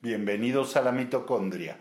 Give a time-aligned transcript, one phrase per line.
[0.00, 1.76] Bienvenidos a la mitocondria,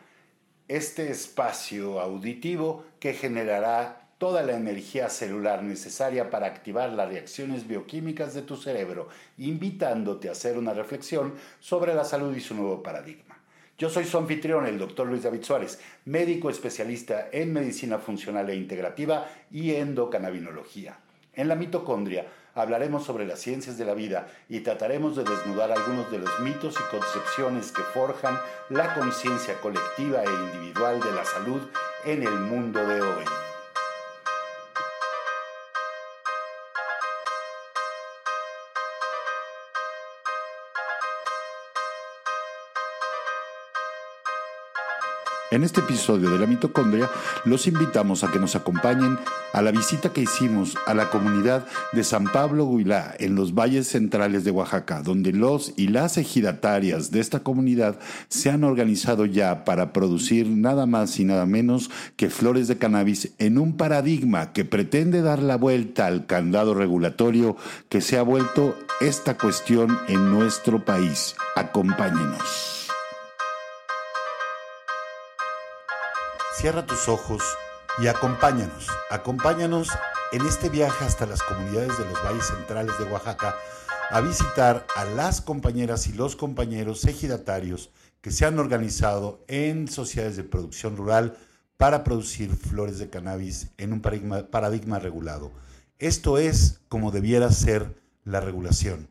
[0.68, 8.34] este espacio auditivo que generará toda la energía celular necesaria para activar las reacciones bioquímicas
[8.34, 9.08] de tu cerebro,
[9.38, 13.38] invitándote a hacer una reflexión sobre la salud y su nuevo paradigma.
[13.78, 18.56] Yo soy su anfitrión, el doctor Luis David Suárez, médico especialista en medicina funcional e
[18.56, 20.98] integrativa y endocannabinología.
[21.36, 22.26] En la mitocondria
[22.58, 26.76] hablaremos sobre las ciencias de la vida y trataremos de desnudar algunos de los mitos
[26.76, 28.38] y concepciones que forjan
[28.70, 31.62] la conciencia colectiva e individual de la salud
[32.06, 33.47] en el mundo de hoy.
[45.58, 47.10] En este episodio de la mitocondria
[47.44, 49.18] los invitamos a que nos acompañen
[49.54, 53.88] a la visita que hicimos a la comunidad de San Pablo Huilá en los valles
[53.88, 57.98] centrales de Oaxaca, donde los y las ejidatarias de esta comunidad
[58.28, 63.32] se han organizado ya para producir nada más y nada menos que flores de cannabis
[63.40, 67.58] en un paradigma que pretende dar la vuelta al candado regulatorio
[67.90, 71.36] que se ha vuelto esta cuestión en nuestro país.
[71.56, 72.77] Acompáñenos.
[76.60, 77.44] Cierra tus ojos
[78.00, 79.90] y acompáñanos, acompáñanos
[80.32, 83.56] en este viaje hasta las comunidades de los valles centrales de Oaxaca
[84.10, 87.92] a visitar a las compañeras y los compañeros ejidatarios
[88.22, 91.38] que se han organizado en sociedades de producción rural
[91.78, 95.52] para producir flores de cannabis en un paradigma, regulado.
[96.00, 99.10] Esto es como debiera ser la regulación.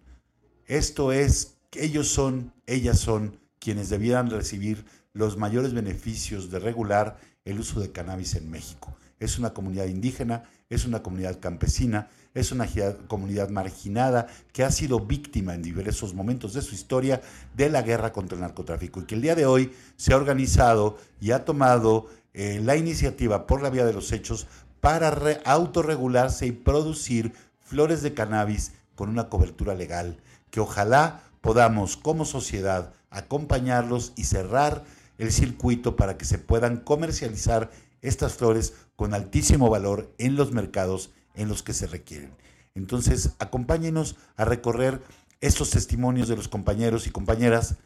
[0.66, 7.58] Esto es, ellos son, ellas son quienes debieran recibir los mayores beneficios de regular el
[7.58, 8.94] uso de cannabis en México.
[9.19, 12.69] Es una comunidad indígena, es una comunidad campesina, es una
[13.08, 17.22] comunidad marginada que ha sido víctima en diversos momentos de su historia
[17.55, 20.98] de la guerra contra el narcotráfico y que el día de hoy se ha organizado
[21.19, 24.47] y ha tomado eh, la iniciativa por la vía de los hechos
[24.81, 25.08] para
[25.47, 30.19] autorregularse y producir flores de cannabis con una cobertura legal,
[30.50, 34.84] que ojalá podamos como sociedad acompañarlos y cerrar
[35.19, 37.71] el circuito para que se puedan comercializar
[38.03, 42.32] estas flores con altísimo valor en los mercados en los que se requieren.
[42.75, 45.03] Entonces, acompáñenos a recorrer
[45.41, 47.76] estos testimonios de los compañeros y compañeras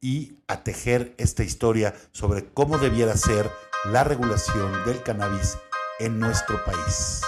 [0.00, 3.50] y a tejer esta historia sobre cómo debiera ser
[3.86, 5.58] la regulación del cannabis
[5.98, 7.22] en nuestro país.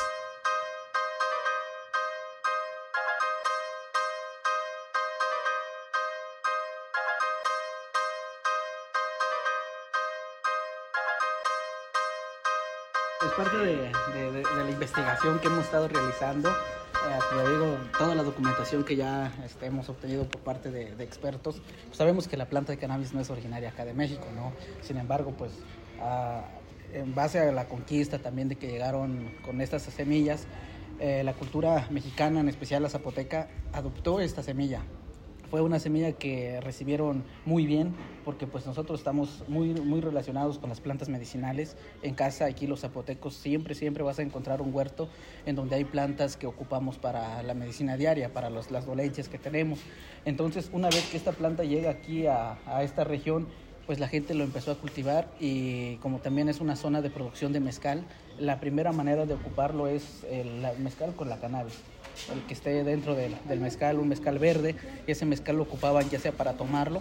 [14.81, 16.49] Investigación que hemos estado realizando.
[16.49, 21.61] Eh, digo, toda la documentación que ya este, hemos obtenido por parte de, expertos.
[21.85, 24.53] Pues sabemos que la planta de cannabis no es originaria acá de México, ¿no?
[24.81, 25.53] Sin embargo, pues
[26.95, 30.47] en base a la conquista también de que llegaron con estas semillas,
[30.99, 34.81] eh, la cultura mexicana, en especial la zapoteca, adoptó esta semilla
[35.51, 37.95] fue una semilla que recibieron muy bien
[38.25, 41.77] porque pues nosotros estamos muy, muy relacionados con las plantas medicinales.
[42.03, 45.09] En casa aquí los zapotecos siempre, siempre vas a encontrar un huerto
[45.47, 49.81] en donde hay plantas que ocupamos para la medicina diaria, para las dolencias que tenemos.
[50.25, 53.49] Entonces una vez que esta planta llega aquí a, a esta región,
[53.87, 57.53] pues la gente lo empezó a cultivar y como también es una zona de producción
[57.53, 58.05] de mezcal,
[58.39, 61.81] la primera manera de ocuparlo es el mezcal con la cannabis
[62.33, 64.77] el que esté dentro del, mezcal, un mezcal verde,
[65.07, 66.99] y ese mezcal lo ocupaban ya sea para tomarlo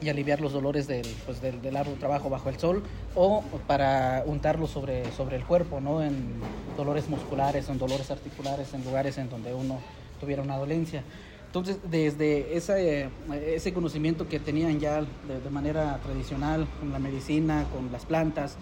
[0.00, 2.82] y aliviar los dolores del, pues del, del arduo trabajo bajo el sol
[3.14, 6.02] o para untarlo sobre, sobre el cuerpo, ¿no?
[6.02, 6.34] en
[6.76, 9.80] dolores musculares, en dolores articulares, en lugares en donde uno
[10.20, 11.02] tuviera una dolencia.
[11.46, 13.08] Entonces, desde ese,
[13.46, 18.58] ese conocimiento que tenían ya de, de manera tradicional con la medicina, con las plantas,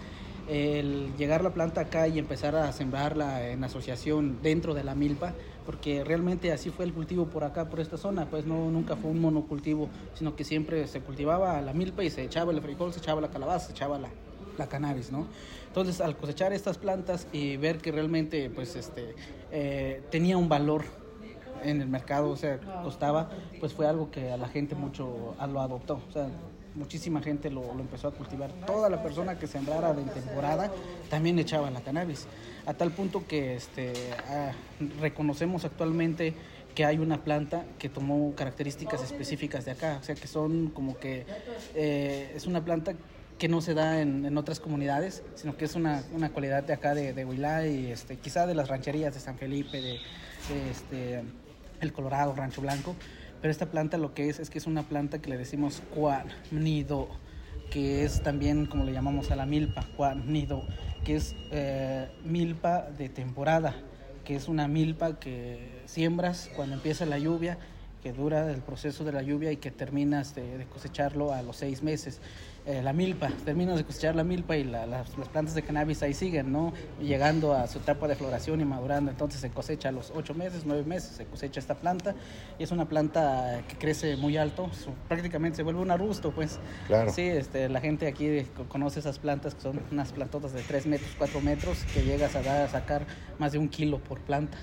[0.47, 5.35] el llegar la planta acá y empezar a sembrarla en asociación dentro de la milpa,
[5.65, 9.11] porque realmente así fue el cultivo por acá, por esta zona, pues no nunca fue
[9.11, 12.99] un monocultivo, sino que siempre se cultivaba la milpa y se echaba el frijol, se
[12.99, 14.15] echaba la calabaza, se echaba la,
[14.57, 15.29] la cannabis, ¿no?
[15.67, 19.15] Entonces, al cosechar estas plantas y ver que realmente, pues, este,
[19.51, 20.85] eh, tenía un valor
[21.61, 23.29] en el mercado, o sea, costaba,
[23.59, 26.01] pues fue algo que a la gente mucho lo adoptó,
[26.77, 28.51] muchísima gente lo, empezó a cultivar.
[28.65, 30.71] Toda la persona que sembrara de temporada
[31.09, 32.27] también echaba la cannabis.
[32.65, 33.93] A tal punto que este,
[35.01, 36.33] reconocemos actualmente
[36.75, 39.97] que hay una planta que tomó características específicas de acá.
[39.99, 41.25] O sea, que son como que
[41.73, 42.93] eh, es una planta
[43.39, 46.95] que no se da en, otras comunidades, sino que es una, una cualidad de acá
[46.95, 49.99] de, de Huilá y este, quizá de las rancherías de San Felipe, de,
[50.71, 51.23] este,
[51.81, 52.95] El Colorado, Rancho Blanco,
[53.41, 55.83] Pero esta planta lo que es es que es una planta que le decimos
[56.51, 57.07] nido
[57.69, 59.85] que es también como le llamamos a la milpa,
[60.25, 60.63] nido
[61.03, 63.75] que es eh, milpa de temporada,
[64.25, 67.57] que es una milpa que siembras cuando empieza la lluvia,
[68.01, 71.83] que dura el proceso de la lluvia y que terminas de cosecharlo a los seis
[71.83, 72.21] meses.
[72.67, 76.51] Eh, la milpa, terminas de cosechar la milpa y las, plantas de cannabis ahí siguen,
[76.51, 76.73] ¿no?
[76.99, 80.63] Llegando a su etapa de floración y madurando, entonces se cosecha a los ocho meses,
[80.65, 82.13] nueve meses, se cosecha esta planta
[82.59, 84.69] y es una planta que crece muy alto,
[85.07, 86.59] prácticamente se vuelve un arbusto, pues.
[86.87, 87.09] Claro.
[87.13, 91.11] Sí, este, la gente aquí conoce esas plantas que son unas plantotas de tres metros,
[91.17, 93.05] cuatro metros, que llegas a, dar, a sacar
[93.39, 94.57] más de un kilo por planta.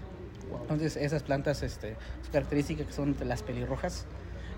[0.60, 4.04] Entonces esas plantas, este, su característica que son las pelirrojas,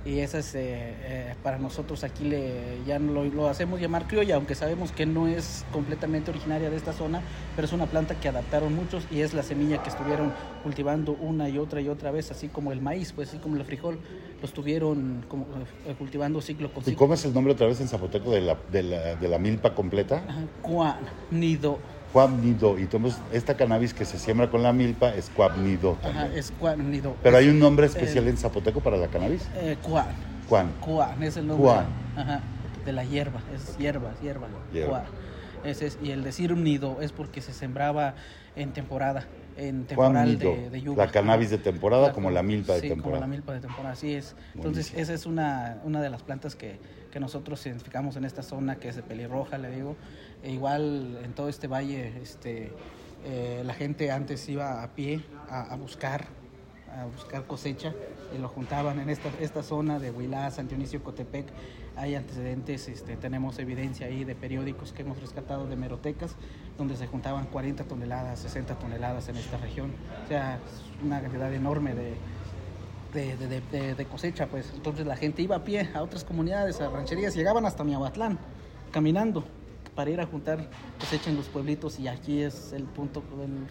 [0.06, 4.54] y esas eh, eh, para nosotros aquí le, ya lo, lo, hacemos llamar criolla, aunque
[4.54, 7.22] sabemos que no es completamente originaria de esta zona,
[7.56, 10.32] pero es una planta que adaptaron muchos y es la semilla que estuvieron
[10.62, 13.64] cultivando una y otra y otra vez, así como el maíz, pues así como el
[13.64, 13.98] frijol,
[14.40, 15.46] lo estuvieron como,
[15.86, 16.92] eh, cultivando ciclo con ciclo.
[16.92, 19.38] ¿Y cómo es el nombre otra vez en zapoteco de la, de la, de la
[19.38, 20.22] milpa completa?
[20.62, 21.00] Cuan,
[21.32, 21.78] nido.
[22.12, 22.78] Cuabnido.
[22.78, 25.96] Y entonces esta cannabis que se siembra con la milpa es cuabnido.
[26.02, 27.16] Ajá, es cuabnido.
[27.22, 29.48] Pero hay un nombre especial en zapoteco para la cannabis.
[29.56, 30.06] Eh, cuan.
[30.48, 30.72] Cuan.
[30.80, 31.70] Cuan es el nombre.
[32.16, 32.40] Ajá,
[32.84, 34.48] de la hierba, es hierba, hierba.
[34.72, 35.04] hierba.
[35.64, 38.14] Ese es, y el decir nido es porque se sembraba
[38.54, 39.26] en temporada,
[39.56, 41.06] en temporal de, de, lluvia.
[41.06, 43.20] La cannabis de temporada como la milpa de sí, temporada.
[43.20, 44.36] como la milpa de temporada, así es.
[44.54, 46.78] Entonces esa es una, una de las plantas que,
[47.10, 49.96] que nosotros identificamos en esta zona, que es de pelirroja, le digo,
[50.42, 52.72] e igual en todo este valle, este,
[53.24, 56.26] eh, la gente antes iba a pie a, buscar
[56.96, 57.92] a buscar cosecha
[58.34, 61.46] y lo juntaban en esta, esta zona de Huilá, San Dionisio, Cotepec.
[61.96, 66.36] Hay antecedentes, este, tenemos evidencia ahí de periódicos que hemos rescatado de merotecas,
[66.78, 69.92] donde se juntaban 40 toneladas, 60 toneladas en esta región.
[70.24, 70.58] O sea,
[71.04, 72.14] una cantidad enorme de,
[73.12, 74.72] de, de, de, cosecha, pues.
[74.74, 78.38] Entonces la gente iba a pie a otras comunidades, a rancherías, llegaban hasta Miahuatlán,
[78.92, 79.44] caminando
[79.96, 80.68] para ir a juntar
[81.00, 83.66] cosecha en los pueblitos y aquí es el punto, el,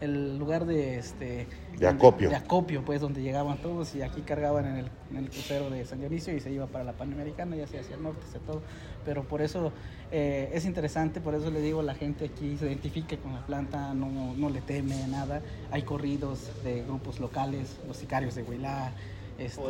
[0.00, 2.30] el lugar de este de acopio.
[2.30, 5.84] De, acopio, pues, donde llegaban todos y aquí cargaban en el, en el, crucero de
[5.84, 8.62] San Dionisio y se iba para la Panamericana, ya sea hacia el norte, hacia todo.
[9.04, 9.72] Pero por eso
[10.12, 13.92] eh, es interesante, por eso le digo, la gente aquí se identifica con la planta,
[13.94, 15.42] no, no le teme nada.
[15.72, 18.92] Hay corridos de grupos locales, los sicarios de Huilá,
[19.38, 19.60] este,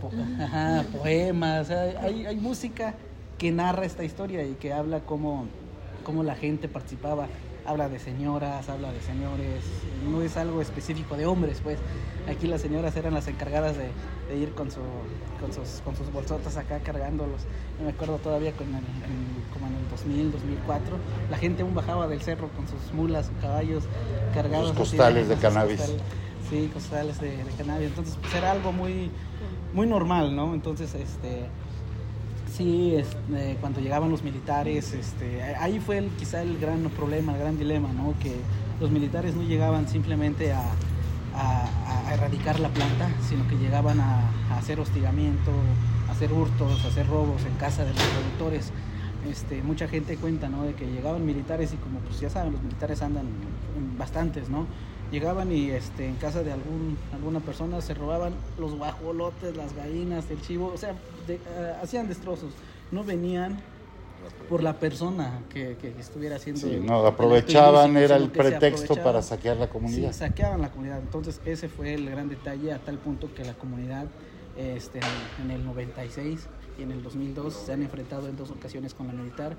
[0.00, 2.96] poemas, uh, poemas hay, hay música
[3.40, 5.46] que narra esta historia y que habla cómo,
[6.04, 7.26] cómo la gente participaba.
[7.64, 9.64] Habla de señoras, habla de señores,
[10.10, 11.78] no es algo específico de hombres, pues.
[12.28, 14.80] Aquí las señoras eran las encargadas de, ir con, su,
[15.40, 17.42] con, sus, con sus bolsotas acá cargándolos.
[17.78, 20.96] Yo me acuerdo todavía con como en el 2000, 2004,
[21.30, 23.84] la gente aún bajaba del cerro con sus mulas, caballos
[24.34, 24.68] cargados.
[24.68, 25.80] Los costales de, cannabis.
[26.50, 27.88] sí, costales de, de, cannabis.
[27.88, 29.10] Entonces, pues era algo muy,
[29.72, 30.52] muy normal, ¿no?
[30.52, 31.46] Entonces, este
[32.60, 37.38] sí, este, cuando llegaban los militares, este, ahí fue el, quizá el gran problema, el
[37.38, 38.14] gran dilema, ¿no?
[38.20, 38.36] Que
[38.78, 40.62] los militares no llegaban simplemente a,
[42.12, 44.28] erradicar la planta, sino que llegaban a,
[44.58, 45.52] hacer hostigamiento,
[46.08, 48.72] a hacer hurtos, a hacer robos en casa de los productores.
[49.30, 50.64] Este, mucha gente cuenta, ¿no?
[50.64, 53.26] De que llegaban militares y como pues ya saben, los militares andan
[53.96, 54.66] bastantes, ¿no?
[55.10, 60.30] Llegaban y este, en casa de algún, alguna persona se robaban los guajolotes, las gallinas,
[60.30, 60.94] el chivo, o sea,
[61.28, 61.38] eh,
[61.82, 62.52] hacían destrozos.
[62.90, 63.58] No venían
[64.48, 66.60] por la persona que, estuviera haciendo.
[66.60, 70.12] Sí, no, aprovechaban, era el pretexto para saquear la comunidad.
[70.12, 70.98] Sí, saqueaban la comunidad.
[70.98, 74.06] Entonces, ese fue el gran detalle, a tal punto que la comunidad
[74.56, 75.00] este,
[75.38, 76.48] en el 96
[76.78, 79.56] y en el 2002 se han enfrentado en dos ocasiones con la militar,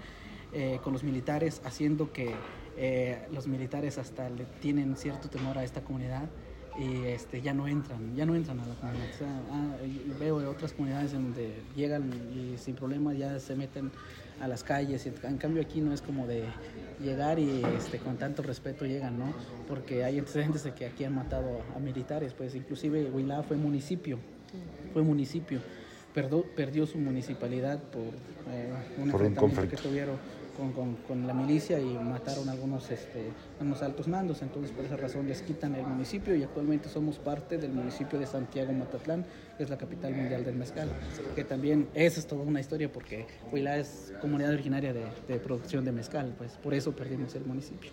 [0.53, 2.35] eh, con los militares, haciendo que
[2.77, 6.29] eh, los militares hasta le tienen cierto temor a esta comunidad
[6.79, 9.07] y este, ya no entran, ya no entran a la comunidad.
[9.51, 9.75] Ah,
[10.19, 13.91] veo otras comunidades donde llegan y sin problema ya se meten
[14.39, 15.05] a las calles.
[15.05, 16.45] En cambio aquí no es como de
[17.03, 19.33] llegar y este, con tanto respeto llegan, ¿no?
[19.67, 24.17] Porque hay antecedentes de que aquí han matado a, militares, pues inclusive Huilá fue municipio,
[24.93, 25.59] fue municipio.
[26.13, 28.01] Perdió, perdió su municipalidad por,
[28.49, 30.17] eh, un por que tuvieron
[30.51, 34.41] con, con, la milicia y mataron algunos, este, unos altos mandos.
[34.41, 38.27] Entonces, por esa razón les quitan el municipio y actualmente somos parte del municipio de
[38.27, 39.25] Santiago Matatlán,
[39.57, 40.89] que es la capital mundial del mezcal.
[41.35, 45.91] Que también esa es toda una historia porque Huila es comunidad originaria de producción de
[45.91, 47.91] mezcal, pues por eso perdimos el municipio.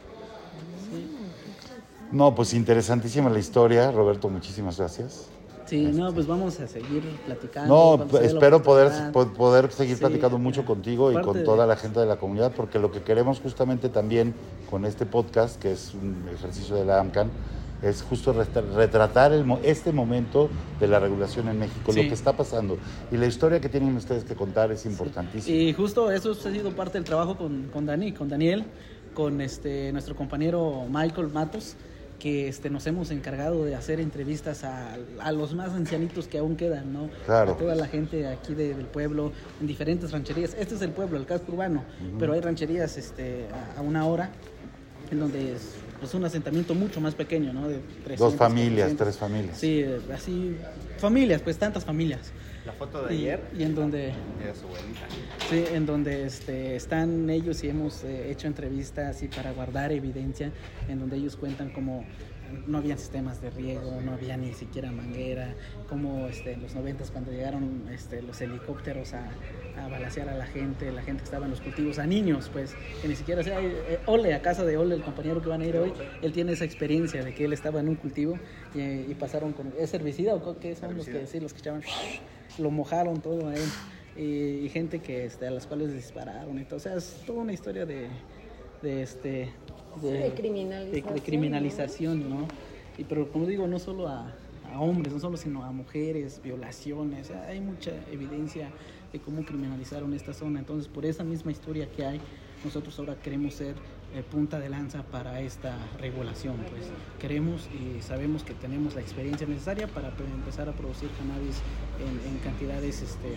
[2.10, 5.28] No, pues interesantísima la historia, Roberto, muchísimas gracias.
[5.68, 8.08] Sí, no, pues vamos a seguir platicando.
[8.10, 12.16] No, espero poder, poder seguir platicando mucho contigo y con toda la gente de la
[12.16, 14.34] comunidad, porque lo que queremos justamente también
[14.70, 17.30] con este podcast, que es un ejercicio de la AMCAN,
[17.82, 19.32] es justo retratar
[19.62, 20.48] este momento
[20.80, 22.78] de la regulación en México, lo que está pasando.
[23.12, 25.56] Y la historia que tienen ustedes que contar es importantísima.
[25.56, 28.64] Y justo eso ha sido parte del trabajo con, con Dani, con Daniel,
[29.14, 31.76] con este, nuestro compañero Michael Matos
[32.18, 36.56] que este, nos hemos encargado de hacer entrevistas a, a, los más ancianitos que aún
[36.56, 37.08] quedan, ¿no?
[37.26, 37.52] Claro.
[37.52, 40.54] A toda la gente aquí del pueblo, en diferentes rancherías.
[40.58, 41.84] Este es el pueblo, el casco urbano,
[42.18, 43.46] pero hay rancherías este,
[43.76, 44.30] a, una hora,
[45.10, 47.68] en donde es pues, un asentamiento mucho más pequeño, ¿no?
[47.68, 47.80] De
[48.16, 49.56] Dos familias, tres familias.
[49.56, 50.56] Sí, así,
[50.98, 52.32] familias, pues tantas familias.
[52.68, 53.40] La foto de ayer.
[53.58, 54.12] Y en donde.
[54.42, 55.06] Era su abuelita.
[55.48, 60.52] Sí, en donde este, están ellos y hemos eh, hecho entrevistas y para guardar evidencia,
[60.86, 62.04] en donde ellos cuentan cómo
[62.66, 65.54] no había sistemas de riego, no había ni siquiera manguera,
[65.88, 69.30] como este, en los noventas cuando llegaron este, los helicópteros a,
[69.78, 72.74] a balasear a la gente, la gente que estaba en los cultivos, a niños, pues,
[73.00, 75.66] que ni siquiera sea, eh, Ole, a casa de Ole, el compañero que van a
[75.66, 78.38] ir hoy, él tiene esa experiencia de que él estaba en un cultivo
[78.74, 81.82] y, pasaron con, ¿es herbicida o qué son los que, sí, los que echaban
[82.58, 83.68] lo mojaron todo a él.
[84.16, 86.76] Y, gente que este, a las cuales dispararon y todo.
[86.76, 88.08] O sea, es toda una historia de,
[88.82, 89.52] de este
[90.02, 92.48] de, criminalización, de, criminalización, ¿no?
[92.96, 94.34] Y pero como digo, no solo a,
[94.72, 98.70] a hombres, no solo sino a mujeres, violaciones, hay mucha evidencia
[99.12, 100.58] de cómo criminalizaron esta zona.
[100.58, 102.20] Entonces, por esa misma historia que hay,
[102.64, 103.76] nosotros ahora queremos ser
[104.14, 106.56] eh, punta de lanza para esta regulación.
[106.70, 106.84] Pues
[107.20, 111.60] queremos y sabemos que tenemos la experiencia necesaria para empezar a producir cannabis
[112.00, 113.36] en, cantidades, este,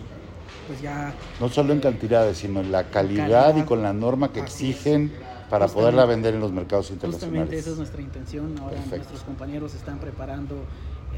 [0.66, 1.14] pues ya...
[1.40, 5.12] No solo en cantidades, sino en la calidad, y con la norma que exigen
[5.50, 7.42] para poderla vender en los mercados internacionales.
[7.42, 8.58] Justamente esa es nuestra intención.
[8.58, 10.56] Ahora nuestros compañeros están preparando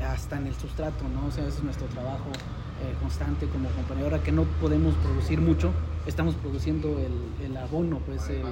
[0.02, 1.28] hasta en el sustrato, ¿no?
[1.28, 2.30] O sea, ese es nuestro trabajo
[2.82, 4.06] eh, constante como compañero.
[4.06, 5.70] Ahora que no podemos producir mucho,
[6.06, 8.42] estamos produciendo el, el abono, pues el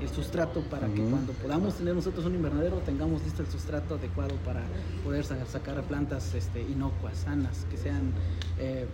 [0.00, 4.34] el sustrato para que cuando podamos tener nosotros un invernadero tengamos listo el sustrato adecuado
[4.44, 4.62] para
[5.04, 8.12] poder sacar plantas este, inocuas, sanas, que sean,
[8.58, 8.86] eh,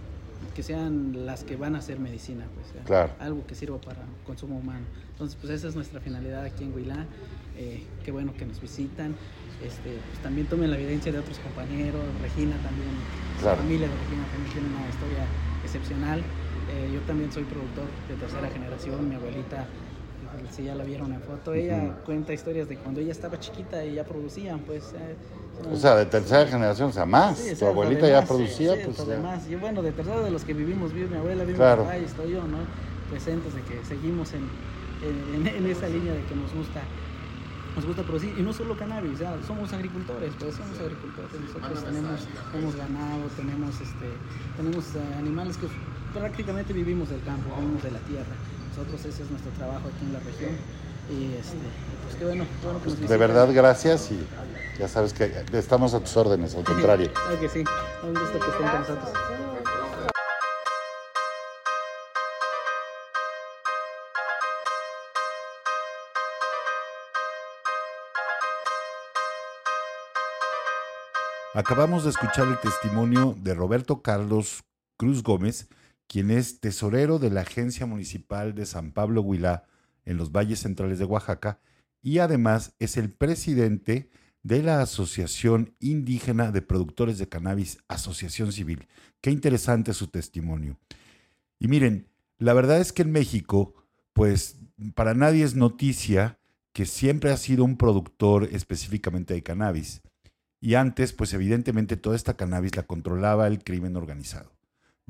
[0.54, 4.84] que sean las que van a ser medicina, pues, algo que sirva para consumo humano.
[5.12, 7.06] Entonces, pues esa es nuestra finalidad aquí en Huilá.
[7.56, 9.14] Eh, qué bueno que nos visitan.
[9.62, 12.90] Este, pues también tomen la evidencia de otros compañeros, Regina también,
[13.44, 15.24] la familia de Regina también tiene una historia
[15.62, 16.20] excepcional.
[16.20, 19.66] Eh, yo también soy productor de tercera generación, mi abuelita
[20.52, 23.94] si ya la vieron en foto, ella cuenta historias de cuando ella estaba chiquita y
[23.94, 24.92] ya producían, pues.
[24.92, 25.16] Eh,
[25.70, 27.42] o sea, de tercera generación, o sea, más.
[27.58, 29.00] tu abuelita ya producía, pues.
[29.00, 31.98] Además, y bueno, de tercera de los que vivimos, vive mi abuela, vive mi papá
[31.98, 32.58] y estoy yo, ¿no?
[33.10, 34.48] Presentes de que seguimos en,
[35.46, 36.80] en, esa línea de que nos gusta
[37.74, 42.20] nos gusta producir, y no solo cannabis, ya, somos agricultores, pues somos agricultores, nosotros tenemos,
[42.52, 44.12] tenemos ganado, tenemos, este,
[44.58, 45.68] tenemos eh, animales que
[46.12, 48.36] prácticamente vivimos del campo, vivimos de la tierra.
[48.74, 50.56] Nosotros ese es nuestro trabajo aquí en la región.
[51.10, 51.58] Y este,
[52.04, 54.26] pues qué bueno, bueno que nos De verdad, gracias y
[54.78, 57.12] ya sabes que estamos a tus órdenes, al contrario.
[57.12, 57.64] claro que sí,
[58.02, 59.10] un gusto que estén con nosotros.
[71.52, 74.64] Acabamos de escuchar el testimonio de Roberto Carlos
[74.96, 75.68] Cruz Gómez,
[76.12, 79.64] quien es tesorero de la Agencia Municipal de San Pablo Huilá
[80.04, 81.58] en los valles centrales de Oaxaca
[82.02, 84.10] y además es el presidente
[84.42, 88.88] de la Asociación Indígena de Productores de Cannabis, Asociación Civil.
[89.22, 90.78] Qué interesante su testimonio.
[91.58, 93.72] Y miren, la verdad es que en México,
[94.12, 94.58] pues
[94.94, 96.38] para nadie es noticia
[96.74, 100.02] que siempre ha sido un productor específicamente de cannabis.
[100.60, 104.52] Y antes, pues evidentemente toda esta cannabis la controlaba el crimen organizado.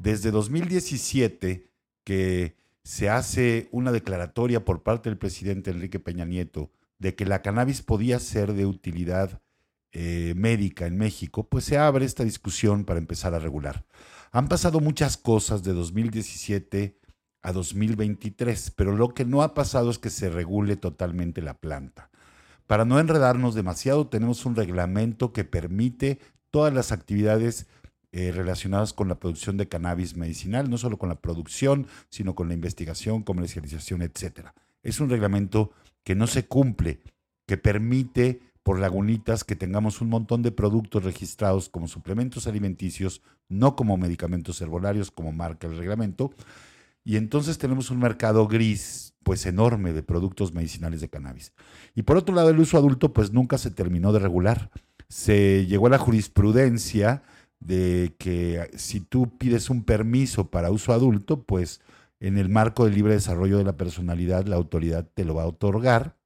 [0.02, 1.70] Desde 2017,
[2.02, 7.40] que se hace una declaratoria por parte del presidente Enrique Peña Nieto de que la
[7.40, 9.40] cannabis podía ser de utilidad
[9.92, 13.84] eh, médica en México, pues se abre esta discusión para empezar a regular.
[14.32, 16.98] Han pasado muchas cosas de 2017
[17.42, 22.10] a 2023, pero lo que no ha pasado es que se regule totalmente la planta.
[22.66, 26.18] Para no enredarnos demasiado, tenemos un reglamento que permite
[26.50, 27.68] todas las actividades
[28.12, 32.48] eh, relacionadas con la producción de cannabis medicinal, no solo con la producción, sino con
[32.48, 34.48] la investigación, comercialización, etc.
[34.82, 35.72] Es un reglamento
[36.04, 37.00] que no se cumple,
[37.46, 43.76] que permite por lagunitas que tengamos un montón de productos registrados como suplementos alimenticios, no
[43.76, 46.32] como medicamentos herbolarios, como marca el reglamento.
[47.04, 51.52] Y entonces tenemos un mercado gris, pues enorme, de productos medicinales de cannabis.
[51.94, 54.70] Y por otro lado, el uso adulto, pues nunca se terminó de regular.
[55.08, 57.22] Se llegó a la jurisprudencia
[57.66, 61.80] de que si tú pides un permiso para uso adulto, pues
[62.20, 65.48] en el marco del libre desarrollo de la personalidad, la autoridad te lo va a
[65.48, 66.16] otorgar,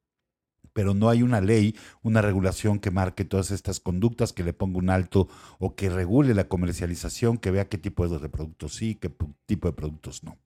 [0.73, 4.79] pero no hay una ley, una regulación que marque todas estas conductas, que le ponga
[4.79, 5.29] un alto
[5.59, 9.11] o que regule la comercialización, que vea qué tipo de productos sí, qué
[9.47, 10.37] tipo de productos no.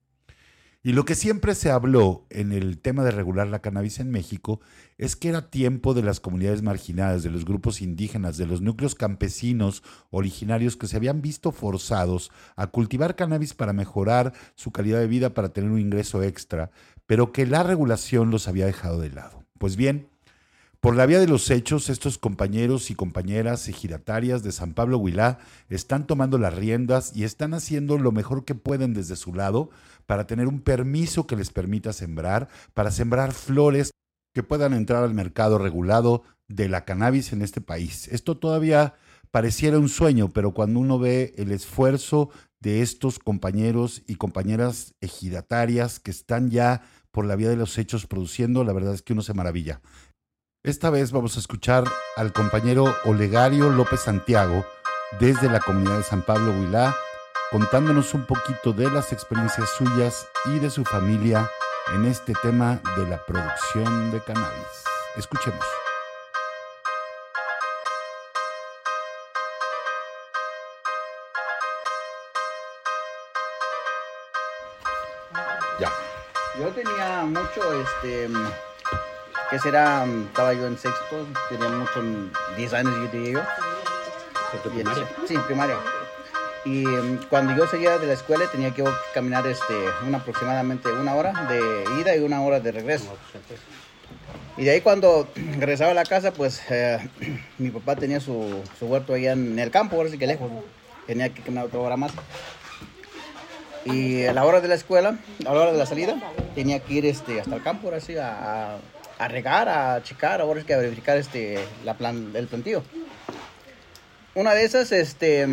[0.83, 4.61] Y lo que siempre se habló en el tema de regular la cannabis en México
[4.97, 8.95] es que era tiempo de las comunidades marginadas, de los grupos indígenas, de los núcleos
[8.95, 15.07] campesinos originarios que se habían visto forzados a cultivar cannabis para mejorar su calidad de
[15.07, 16.71] vida, para tener un ingreso extra,
[17.05, 19.43] pero que la regulación los había dejado de lado.
[19.59, 20.07] Pues bien,
[20.81, 25.37] por la vía de los hechos, estos compañeros y compañeras ejidatarias de San Pablo Huilá
[25.69, 29.69] están tomando las riendas y están haciendo lo mejor que pueden desde su lado
[30.07, 33.91] para tener un permiso que les permita sembrar, para sembrar flores
[34.33, 38.07] que puedan entrar al mercado regulado de la cannabis en este país.
[38.07, 38.95] Esto todavía
[39.29, 45.99] pareciera un sueño, pero cuando uno ve el esfuerzo de estos compañeros y compañeras ejidatarias
[45.99, 49.21] que están ya por la vía de los hechos produciendo, la verdad es que uno
[49.21, 49.81] se maravilla.
[50.63, 54.63] Esta vez vamos a escuchar al compañero Olegario López Santiago
[55.19, 56.95] desde la comunidad de San Pablo Huilá,
[57.49, 61.49] contándonos un poquito de las experiencias suyas y de su familia
[61.95, 64.83] en este tema de la producción de cannabis.
[65.15, 65.65] Escuchemos.
[75.79, 75.91] Ya.
[76.59, 78.29] Yo tenía mucho este
[79.51, 82.01] que será, estaba yo en sexto, tenía mucho,
[82.55, 84.71] 10 años yo diría yo.
[84.71, 85.09] primaria?
[85.27, 85.75] Sí, primaria.
[86.63, 89.73] Y em, cuando yo salía de la escuela tenía que caminar este,
[90.07, 91.59] una, aproximadamente una hora de
[91.99, 93.13] ida y una hora de regreso.
[94.55, 95.27] Y de ahí cuando
[95.59, 96.99] regresaba a la casa, pues eh,
[97.57, 100.49] mi papá tenía su, su, huerto allá en el campo, ahora sí que lejos.
[101.07, 102.13] Tenía que caminar otra hora más.
[103.83, 106.15] Y a la hora de la escuela, a la hora de la salida,
[106.55, 108.77] tenía que ir este, hasta el campo, ahora sí, a a
[109.27, 112.83] regar, a checar, ahora es que a verificar este, la plan, el plantío.
[114.33, 115.47] Una de esas, este,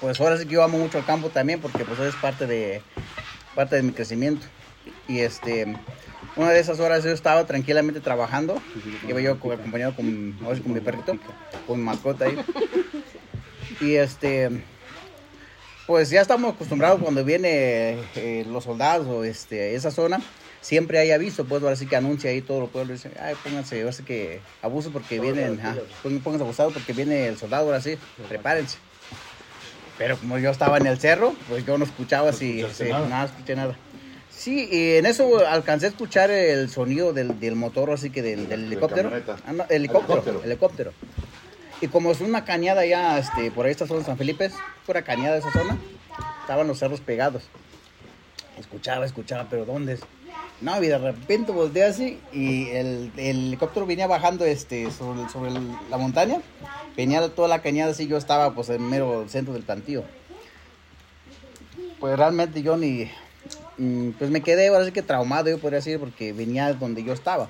[0.00, 2.82] pues ahora sí que yo amo mucho el campo también porque pues es parte de,
[3.54, 4.46] parte de mi crecimiento.
[5.08, 5.76] Y este,
[6.36, 8.60] una de esas horas yo estaba tranquilamente trabajando,
[9.08, 11.18] iba yo acompañado con, con mi perrito,
[11.66, 12.38] con mi mascota ahí.
[13.80, 14.62] Y este,
[15.86, 20.20] pues ya estamos acostumbrados cuando viene eh, los soldados o este, esa zona,
[20.60, 23.80] siempre hay aviso, pues ahora sí que anuncia ahí todo el pueblo, dice, ay, pónganse,
[23.80, 27.96] ahora sí que abuso porque vienen, ajá, pónganse abusados porque viene el soldado, ahora sí,
[28.28, 28.78] prepárense.
[29.96, 33.08] Pero como yo estaba en el cerro, pues yo no escuchaba si, nada.
[33.08, 33.78] nada, escuché nada.
[34.30, 38.48] Sí, y en eso alcancé a escuchar el sonido del, del motor, así que del,
[38.48, 39.10] del helicóptero.
[39.44, 40.94] Ah, helicóptero, helicóptero.
[41.82, 44.50] Y como es una cañada ya, este, por ahí esta zona de San Felipe,
[44.86, 45.78] pura cañada esa zona,
[46.40, 47.50] estaban los cerros pegados.
[48.58, 50.00] Escuchaba, escuchaba, pero ¿dónde es?
[50.60, 55.50] No, y de repente volteé así y el, helicóptero venía bajando este, sobre,
[55.88, 56.42] la montaña.
[56.96, 60.04] Venía toda la cañada así, yo estaba pues en mero centro del plantío.
[61.98, 63.10] Pues realmente yo ni...
[63.78, 67.14] Mm, pues me quedé ahora sí que traumado, yo podría decir, porque venía donde yo
[67.14, 67.48] estaba.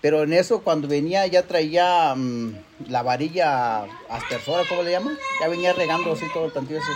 [0.00, 2.54] Pero en eso, cuando venía, ya traía mm,
[2.88, 5.18] la varilla aspersora, ¿cómo le llaman?
[5.40, 6.92] Ya venía regando así todo el plantío así.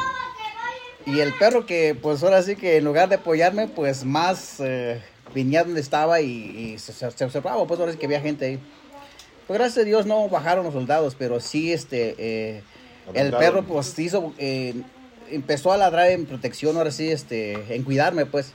[1.07, 5.01] Y el perro que, pues ahora sí que en lugar de apoyarme, pues más eh,
[5.35, 8.59] venía donde estaba y, se, observaba, pues ahora sí que había gente ahí.
[9.47, 12.63] Pues gracias a Dios no bajaron los soldados, pero sí este, eh,
[13.15, 14.75] el perro pues hizo, eh,
[15.31, 18.53] empezó a ladrar en protección, ahora sí, este, en cuidarme pues.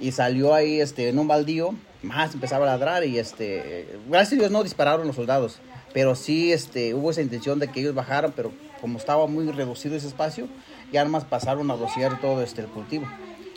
[0.00, 4.36] Y salió ahí este, en un baldío, más empezaba a ladrar y este, gracias a
[4.36, 5.58] Dios no dispararon los soldados,
[5.92, 9.96] pero sí este, hubo esa intención de que ellos bajaran, pero como estaba muy reducido
[9.96, 10.46] ese espacio,
[10.92, 13.06] ya más pasaron a rociar todo este, el cultivo.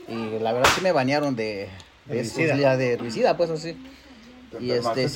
[0.07, 1.69] Y la verdad sí me bañaron de,
[2.05, 3.77] de, de herbicida, pues así.
[4.59, 5.07] Y este,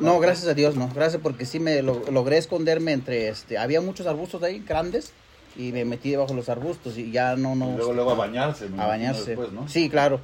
[0.00, 4.08] no, gracias a Dios no, gracias porque sí me logré esconderme entre, este, había muchos
[4.08, 5.12] arbustos ahí grandes
[5.56, 7.76] y me metí debajo de los arbustos y ya no, no.
[7.76, 8.68] luego, luego a bañarse.
[8.76, 9.38] A bañarse.
[9.68, 10.18] Sí, claro.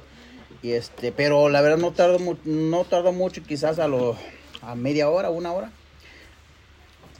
[0.61, 4.17] Y este, pero la verdad no tardó, no tardó mucho, quizás a lo,
[4.61, 5.71] a media hora, una hora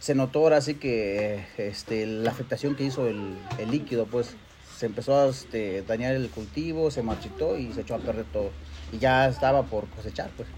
[0.02, 3.38] se notó ahora sí que este, la afectación que hizo el,
[3.70, 4.36] líquido, pues
[4.76, 8.50] se empezó a este, dañar el cultivo, se marchitó y se echó a perder todo.
[8.92, 10.50] Y ya estaba por cosechar, pues.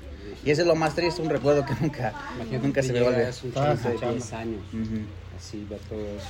[0.45, 2.13] Y ese es lo más triste, un recuerdo que nunca,
[2.63, 3.33] nunca se me va a olvidar.
[4.13, 4.61] 10 años,
[5.37, 6.25] así ver todo eso.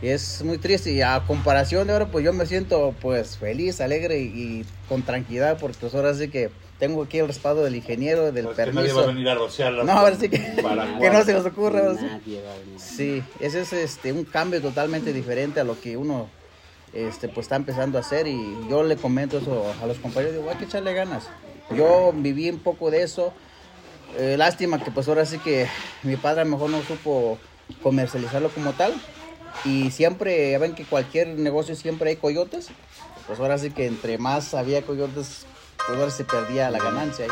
[0.00, 3.80] Y es muy triste y a comparación de ahora, pues yo me siento pues feliz,
[3.82, 6.50] alegre y, con tranquilidad porque pues ahora sí que
[6.82, 8.80] tengo aquí el respaldo del ingeniero, del pues permiso.
[8.82, 9.86] nadie va a venir a rociarlas.
[9.86, 11.94] No, ahora sí que, que no se nos ocurra.
[12.76, 16.28] Sí, ese es este, un cambio totalmente diferente a lo que uno
[16.92, 18.36] este, pues está empezando a hacer y
[18.68, 21.28] yo le comento eso a los compañeros, digo, hay que echarle ganas.
[21.72, 23.32] Yo viví un poco de eso.
[24.18, 25.68] Eh, lástima que pues ahora sí que
[26.02, 27.38] mi padre a lo mejor no supo
[27.84, 28.92] comercializarlo como tal.
[29.64, 32.70] Y siempre, ya ven que cualquier negocio siempre hay coyotes.
[33.28, 35.46] Pues ahora sí que entre más había coyotes,
[35.86, 37.26] pues ahora se perdía la ganancia.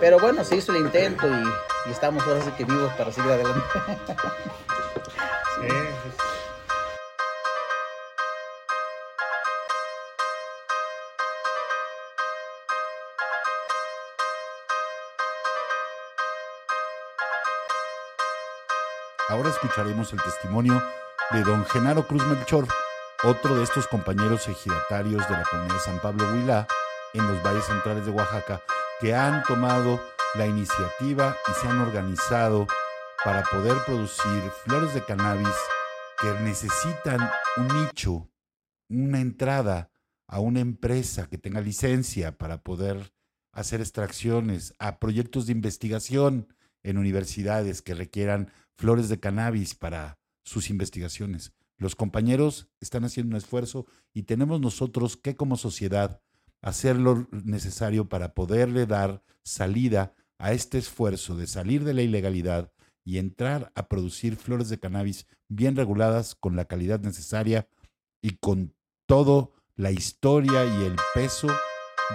[0.00, 3.30] pero bueno, se hizo el intento y, y, estamos ahora sí que vivos para seguir
[3.30, 3.62] adelante.
[5.60, 5.66] sí.
[19.32, 20.82] Ahora escucharemos el testimonio
[21.30, 22.68] de don Genaro Cruz Melchor,
[23.24, 26.66] otro de estos compañeros ejidatarios de la comunidad de San Pablo Huilá,
[27.14, 28.62] en los valles centrales de Oaxaca,
[29.00, 30.00] que han tomado
[30.34, 32.66] la iniciativa y se han organizado
[33.24, 35.54] para poder producir flores de cannabis
[36.20, 38.30] que necesitan un nicho,
[38.88, 39.90] una entrada
[40.26, 43.12] a una empresa que tenga licencia para poder
[43.52, 46.48] hacer extracciones, a proyectos de investigación
[46.82, 51.52] en universidades que requieran flores de cannabis para sus investigaciones.
[51.76, 56.22] Los compañeros están haciendo un esfuerzo y tenemos nosotros que como sociedad
[56.62, 62.72] hacer lo necesario para poderle dar salida a este esfuerzo de salir de la ilegalidad
[63.04, 67.68] y entrar a producir flores de cannabis bien reguladas con la calidad necesaria
[68.22, 68.74] y con
[69.06, 71.48] todo la historia y el peso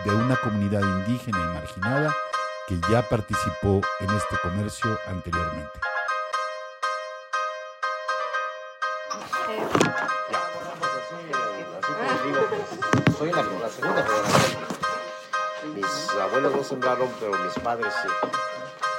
[0.06, 2.16] de una comunidad indígena y marginada
[2.68, 5.80] que ya participó en este comercio anteriormente.
[13.18, 14.37] soy la, la segunda.
[15.75, 18.10] Mis abuelos no sembraron, pero mis padres sí.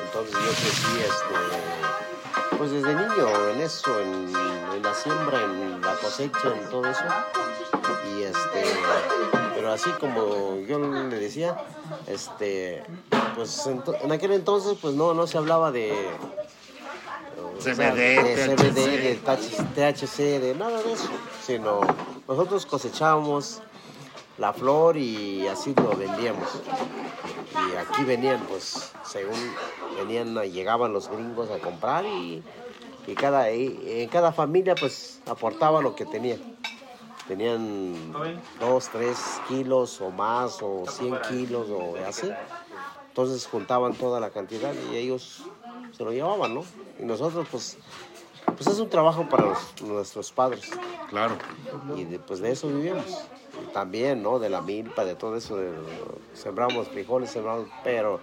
[0.04, 4.32] Entonces yo crecí este, pues desde niño en eso, en,
[4.74, 7.04] en, la siembra, en la cosecha, en todo eso.
[8.14, 8.64] Y este,
[9.54, 11.56] pero así como yo le decía,
[12.06, 12.82] este,
[13.34, 16.10] pues en, en aquel entonces pues no, no se hablaba de
[17.58, 21.08] CBD, de CBD, de THC, de nada de eso,
[21.44, 21.80] sino
[22.28, 23.60] nosotros cosechábamos
[24.38, 26.62] la flor y así lo vendíamos.
[27.54, 29.36] Y aquí venían, pues, según
[29.96, 32.42] venían, llegaban los gringos a comprar y,
[33.06, 36.38] y cada, en cada familia, pues, aportaba lo que tenía.
[37.26, 38.14] Tenían
[38.58, 42.30] dos, tres kilos o más, o 100 kilos o así.
[43.08, 45.42] Entonces juntaban toda la cantidad y ellos
[45.92, 46.64] se lo llevaban, ¿no?
[46.98, 47.76] Y nosotros, pues,
[48.46, 50.70] pues es un trabajo para nuestros padres.
[51.10, 51.36] Claro.
[51.96, 53.28] Y pues de eso vivimos
[53.72, 54.38] también, ¿no?
[54.38, 55.56] De la milpa, de todo eso.
[55.56, 55.70] De,
[56.34, 58.20] sembramos frijoles, sembramos, pero...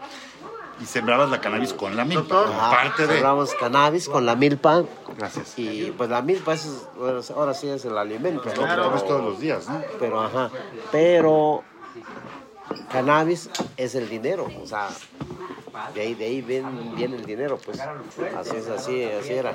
[0.82, 3.14] Y sembrabas la cannabis con la milpa, parte de...
[3.14, 4.84] Sembramos cannabis con la milpa.
[5.18, 5.58] Gracias.
[5.58, 6.88] Y pues la milpa es,
[7.34, 8.54] ahora sí es el alimento, ¿no?
[8.54, 8.92] Claro.
[9.04, 9.82] todos los días, ¿no?
[10.00, 10.52] Pero, ajá,
[10.92, 11.64] pero
[12.92, 14.90] cannabis es el dinero, o sea,
[15.94, 19.54] de ahí, de ahí viene, el dinero, pues así es, así, así era.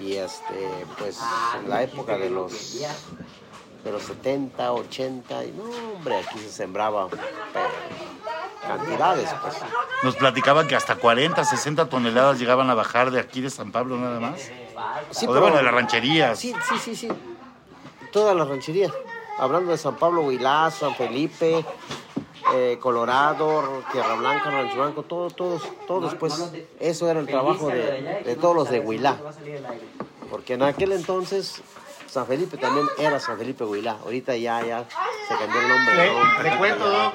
[0.00, 1.20] Y este, pues
[1.60, 2.80] en la época de los
[3.84, 5.64] de los 70, 80, y no,
[5.96, 7.08] hombre, aquí se sembraba
[8.66, 9.56] cantidades, pues.
[10.02, 13.96] Nos platicaban que hasta 40, 60 toneladas llegaban a bajar de aquí de San Pablo
[13.96, 14.50] nada más.
[15.10, 16.36] Sí, o de, bueno, de la ranchería.
[16.36, 17.08] Sí, sí, sí, sí.
[18.12, 18.90] Toda la ranchería.
[19.38, 21.64] Hablando de San Pablo, Huilá, San Felipe,
[22.54, 28.22] eh, Colorado, Tierra Blanca, Rancho Blanco, todos, todos, todos, pues eso era el trabajo de,
[28.24, 29.16] de todos los de Huilá.
[30.30, 31.62] Porque en aquel entonces
[32.12, 33.96] San Felipe también era San Felipe Huilá.
[34.04, 34.84] Ahorita ya, ya
[35.26, 35.94] se cambió el nombre.
[35.96, 37.14] Le, le cuento, Doc,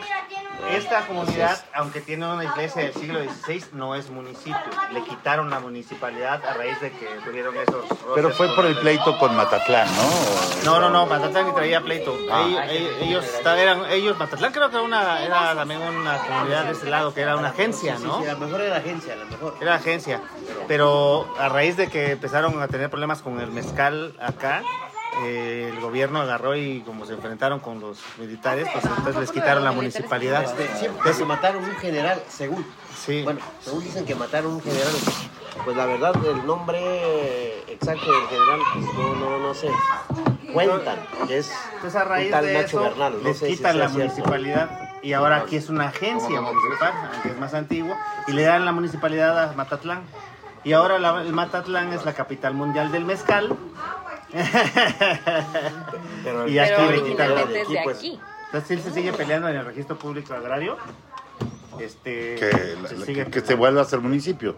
[0.70, 4.58] esta comunidad, aunque tiene una iglesia del siglo XVI, no es municipio.
[4.92, 7.86] Le quitaron la municipalidad a raíz de que tuvieron esos...
[8.16, 10.66] Pero fue por el pleito con Matatlán, ¿no?
[10.66, 12.18] No, no, no, Matatlán ni traía pleito.
[12.32, 12.66] Ah.
[12.70, 16.90] Ellos, ellos, eran, ellos, Matatlán creo que era, una, era también una comunidad de este
[16.90, 18.18] lado, que era una agencia, ¿no?
[18.18, 19.56] Sí, sí, a lo mejor era agencia, a lo mejor.
[19.62, 20.22] Era agencia.
[20.68, 24.64] Pero a raíz de que empezaron a tener problemas con el mezcal acá,
[25.24, 29.64] eh, el gobierno agarró y como se enfrentaron con los militares, pues entonces les quitaron
[29.64, 30.44] la municipalidad.
[30.44, 32.66] Este, siempre se mataron un general, según.
[32.96, 33.24] Sí.
[33.24, 34.94] Bueno, según dicen que mataron un general,
[35.64, 39.70] pues la verdad el nombre exacto del general, pues no, no, no sé.
[40.54, 43.24] Cuentan que es entonces a raíz de eso, Bernal.
[43.24, 46.94] les quitan la municipalidad y ahora aquí es una agencia municipal,
[47.24, 50.02] que es más antigua, y le dan la municipalidad a Matatlán.
[50.64, 53.56] Y ahora el Matatlán es la capital mundial del mezcal
[56.24, 57.98] pero, y aquí pero originalmente es de pues.
[57.98, 58.20] aquí.
[58.46, 60.78] Entonces, se sigue peleando en el registro público agrario.
[61.80, 64.58] Este, que, se, que, que se vuelva a ser municipio.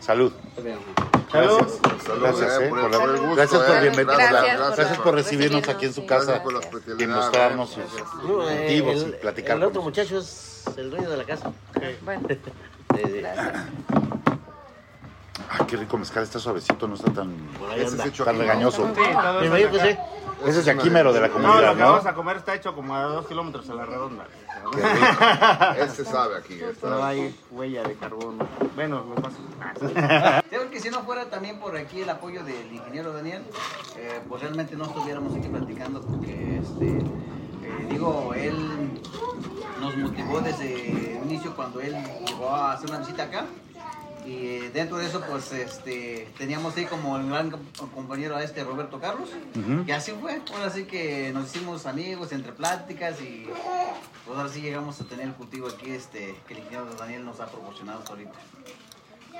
[0.00, 0.32] Salud.
[1.32, 1.80] Gracias.
[2.20, 2.98] Gracias, eh, por, la,
[3.36, 4.76] gracias por bienvenirnos.
[4.76, 6.42] Gracias, por, recibirnos aquí en su casa
[6.98, 7.84] y mostrarnos sus
[8.22, 9.56] motivos y platicar.
[9.56, 11.52] El otro muchacho es el dueño de la casa.
[12.04, 12.28] Bueno.
[15.48, 17.34] Ay, qué rico mezcal, está suavecito, no está tan,
[18.24, 18.90] tan regañoso.
[18.94, 19.00] Sí,
[20.46, 21.66] Ese es de aquí mero de la comunidad, ¿no?
[21.66, 24.26] lo que vamos a comer está hecho como a dos kilómetros a la redonda.
[25.78, 26.60] Este sabe aquí.
[26.82, 28.46] No hay huella de carbono.
[28.74, 29.38] Bueno, lo paso.
[30.50, 33.42] Creo que si no fuera también por aquí el apoyo del ingeniero Daniel,
[33.96, 39.00] eh, pues realmente no estuviéramos aquí platicando porque, este, eh, digo, él
[39.80, 43.46] nos motivó desde el inicio cuando él llegó a hacer una visita acá
[44.24, 47.50] y dentro de eso pues este teníamos ahí como el gran
[47.94, 49.28] compañero a este Roberto Carlos.
[49.86, 50.40] Y así fue.
[50.54, 53.48] Ahora sí que nos hicimos amigos entre pláticas y
[54.26, 57.40] pues ahora sí llegamos a tener el cultivo aquí este que el ingeniero Daniel nos
[57.40, 58.38] ha proporcionado ahorita.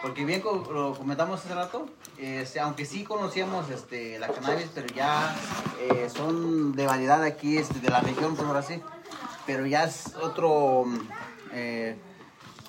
[0.02, 5.34] Porque bien lo comentamos hace rato este, aunque sí conocíamos este la cannabis pero ya
[5.80, 8.80] eh, son de variedad aquí este, de la región por ahora sí.
[9.46, 10.84] Pero ya es otro
[11.52, 11.96] eh,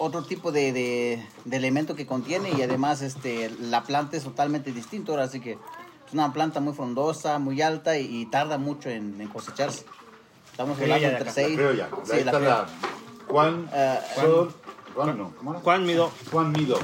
[0.01, 5.11] otro tipo de, de, elemento que contiene y además este, la planta es totalmente distinta,
[5.11, 9.85] ahora sí que es una planta muy frondosa, muy alta y, tarda mucho en, cosecharse.
[10.49, 11.59] Estamos hablando de entre 6...
[11.59, 12.67] La sí, la, la
[13.27, 14.47] Juan, uh,
[14.95, 16.11] Juan, no, ¿cómo Juan Mido.
[16.31, 16.79] Juan Mido.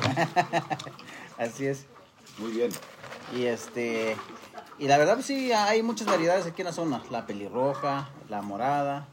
[1.38, 1.86] Así es.
[2.38, 2.70] Muy bien.
[3.36, 4.16] Y este
[4.80, 8.42] y la verdad pues sí hay muchas variedades aquí en la zona, la pelirroja, la
[8.42, 9.08] morada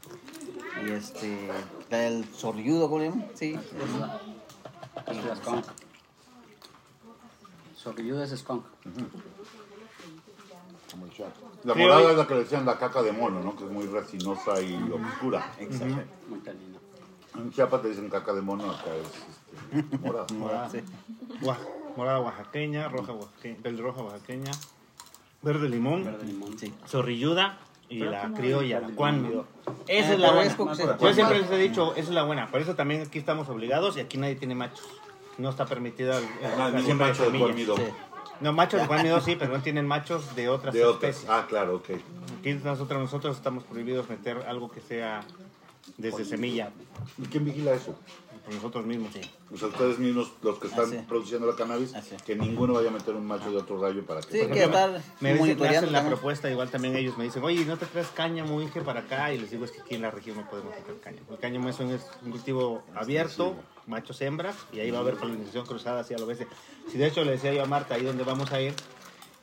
[0.83, 1.49] y este
[1.89, 3.27] el sorriudo, ¿cómo le llaman?
[3.33, 3.57] Sí.
[5.07, 5.65] Es la skunk.
[7.75, 8.65] Sorriudo es skunk.
[11.63, 13.55] La morada es la que le decían la caca de mono, ¿no?
[13.55, 15.53] Que es muy resinosa y oscura.
[15.59, 16.03] Exacto.
[16.29, 16.41] Muy.
[17.37, 20.25] En Chiapas te dicen caca de mono, acá es este, morada.
[20.33, 20.69] morada.
[20.69, 20.81] Sí.
[21.97, 24.51] morada oaxaqueña, roja oaxaqueña, roja oaxaqueña,
[25.41, 26.73] verde limón, verde limón sí.
[26.87, 27.57] zorrilluda,
[27.89, 29.45] y la criolla, la cuánmido.
[29.87, 30.55] Esa es la buena.
[30.99, 32.47] Yo siempre les he dicho, esa es la buena.
[32.47, 34.85] Por eso también aquí estamos obligados y aquí nadie tiene machos.
[35.37, 36.23] No está permitido el,
[36.75, 37.75] el, macho de cuánmido.
[38.41, 41.29] No, machos de cuánmido sí, pero no tienen machos de otras de especies.
[41.29, 41.89] Ah, claro, ok.
[42.39, 45.21] Aquí nosotros, nosotros estamos prohibidos meter algo que sea
[45.97, 46.71] desde semilla.
[47.17, 47.95] ¿Y quién vigila eso?
[48.45, 49.11] Por nosotros mismos.
[49.13, 49.21] Sí.
[49.53, 51.93] O sea, ustedes mismos, los que están produciendo la cannabis,
[52.25, 54.31] que ninguno vaya a meter un macho de otro rayo para que...
[54.31, 57.77] Sí, que estar me, me hacen la propuesta, igual también ellos me dicen, oye, ¿no
[57.77, 59.33] te traes cáñamo, Inge, para acá?
[59.33, 61.31] Y les digo, es que aquí en la región no podemos meter cáñamo.
[61.31, 61.97] El cáñamo es un,
[62.31, 63.55] cultivo abierto,
[63.87, 66.47] machos hembras, y ahí va a haber polinización cruzada, así a lo veces.
[66.91, 68.73] Si de hecho le decía yo a Marta, ahí donde vamos a ir,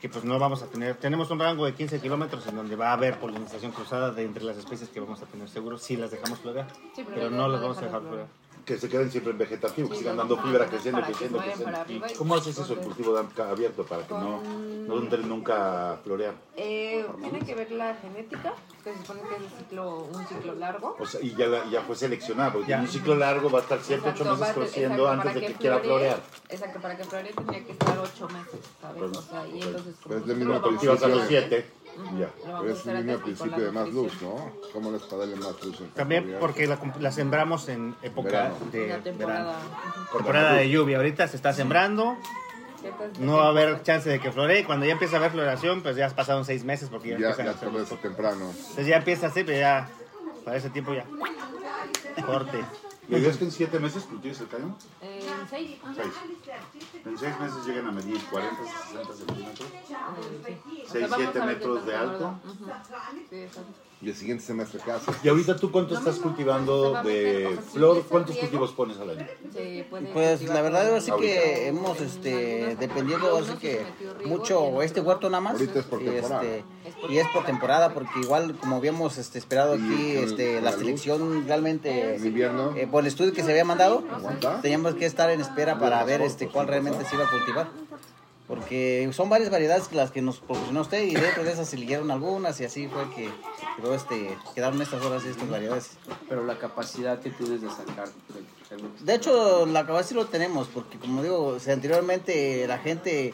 [0.00, 2.90] que pues no vamos a tener, tenemos un rango de 15 kilómetros en donde va
[2.90, 6.10] a haber polinización cruzada de entre las especies que vamos a tener seguro si las
[6.10, 6.66] dejamos florear,
[7.14, 10.16] pero, no las vamos a dejar florear que se queden siempre en vegetativo, que sigan
[10.16, 12.06] dando fibra, creciendo, creciendo, creciendo.
[12.16, 16.34] ¿Cómo haces eso el cultivo abierto para que no, no entren nunca a florear?
[16.56, 20.54] Eh, tiene que ver la genética, que se supone que es un ciclo, un ciclo
[20.54, 20.96] largo.
[20.98, 23.80] O sea, y ya, ya fue seleccionado, porque en un ciclo largo va a estar
[23.82, 26.20] 7, 8 meses creciendo antes de que, quiera florear.
[26.48, 28.98] Exacto, para que floree tendría que estar 8 meses, ¿sabes?
[28.98, 29.96] Pues, o sea, y entonces...
[30.02, 31.81] Como es mismo a los 7.
[32.18, 32.30] Ya.
[32.44, 34.52] Pero es un principio de más luz, ¿no?
[34.72, 35.82] ¿Cómo les para darle más luz?
[35.94, 39.58] También porque la, la, sembramos en época de temporada.
[40.12, 40.96] Temporada de lluvia.
[40.98, 42.16] Ahorita se está sembrando.
[43.20, 44.64] No va a haber chance de que floree.
[44.64, 47.46] Cuando ya empieza a haber floración, pues ya pasaron seis meses porque ya, ya empiezan
[47.46, 48.50] ya a temprano.
[48.50, 49.88] Entonces ya empieza así, pero ya
[50.44, 51.04] para ese tiempo ya.
[52.26, 52.58] Corte.
[53.08, 54.76] ¿Y ves que en siete meses cultives el cañón?
[55.00, 55.78] En seis.
[57.04, 58.56] En seis meses llegan a medir 40,
[58.92, 59.68] 60 centímetros.
[60.86, 62.34] 6, 7 metros de alto.
[64.00, 65.14] Y el siguiente semestre ¿qué haces?
[65.22, 68.04] ¿Y ahorita tú cuánto estás cultivando de flor?
[68.08, 69.26] ¿Cuántos cultivos pones al año?
[70.12, 73.86] Pues la verdad es que hemos, este, dependiendo, así que
[74.24, 75.52] mucho este huerto nada más.
[75.52, 76.42] Ahorita es por temporada.
[76.42, 76.64] Este,
[77.08, 82.16] y es por temporada porque igual como habíamos este, esperado aquí este, la selección realmente
[82.16, 84.04] eh, por el estudio que se había mandado
[84.62, 87.68] teníamos que estar en espera para ver este cuál realmente se iba a cultivar
[88.52, 92.10] porque son varias variedades las que nos proporcionó usted y dentro de esas se eligieron
[92.10, 93.30] algunas y así fue que
[93.76, 95.92] quedó este, quedaron estas horas estas variedades.
[96.28, 98.08] Pero la capacidad que tienes de sacar.
[99.00, 103.32] De hecho, la capacidad lo tenemos porque como digo, anteriormente la gente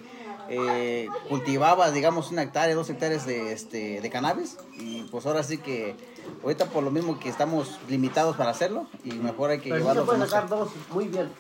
[0.49, 4.57] eh, cultivaba, digamos, una hectárea, dos hectáreas de, este, de cannabis.
[4.79, 5.97] Y pues ahora sí que,
[6.43, 10.07] ahorita por lo mismo que estamos limitados para hacerlo, y mejor hay que Pero llevarlo.
[10.07, 11.31] puede sacar dos, muy bien.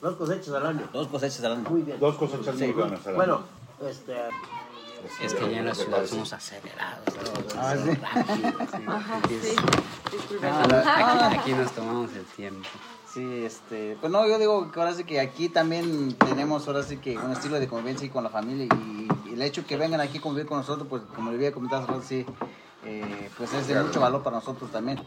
[0.00, 0.88] Dos cosechas al año.
[0.92, 1.70] Dos cosechas al año.
[1.70, 1.98] Muy bien.
[1.98, 3.16] Dos cosechas muy buenas al año.
[3.16, 3.44] Bueno,
[3.88, 4.14] este.
[5.22, 7.04] Es que ya en la ciudad somos acelerados.
[7.58, 7.90] Ah, sí.
[8.86, 9.56] Ajá, sí.
[10.42, 12.66] aquí, aquí nos tomamos el tiempo.
[13.14, 16.96] Sí, este, pues no, yo digo que ahora sí que aquí también tenemos ahora sí
[16.96, 20.20] que un estilo de convivencia con la familia y, el hecho que vengan aquí a
[20.20, 22.26] convivir con nosotros, pues como le había comentado hace sí,
[22.84, 25.00] eh, pues es de mucho valor para nosotros también.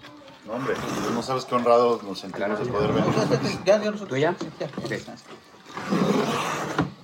[0.46, 3.13] No, hombre, pues no sabes qué honrados nos sentimos de poder venir.
[3.65, 4.20] Ya, ya nosotros.
[4.20, 4.36] ya?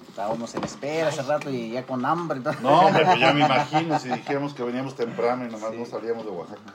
[0.07, 2.39] Estábamos en espera hace rato y ya con hambre.
[2.61, 6.23] No, hombre, pues ya me imagino si dijéramos que veníamos temprano y nomás no salíamos
[6.23, 6.73] de Oaxaca.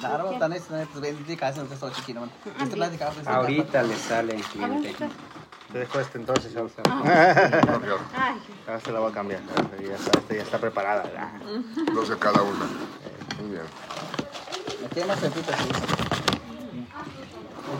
[0.00, 2.28] Claro, tan es, pues chiquito.
[3.26, 4.94] Ahorita le sale el cliente.
[5.72, 6.68] Te dejo este entonces, Ahora
[8.82, 9.40] se la voy a cambiar.
[9.80, 11.04] Ya está, este ya está preparada.
[11.94, 12.66] Dos de cada una.
[13.40, 13.62] Muy bien.
[14.92, 15.56] Tiene más pepitas,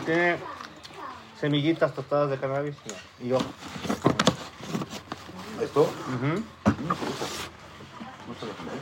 [0.05, 0.37] Tiene
[1.41, 2.77] semillitas tostadas de cannabis
[3.19, 3.39] y yo.
[5.61, 5.91] ¿Esto?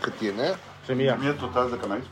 [0.05, 0.53] ¿Qué tiene?
[0.87, 1.16] Semillas.
[1.16, 2.05] Semillas tostadas de cannabis.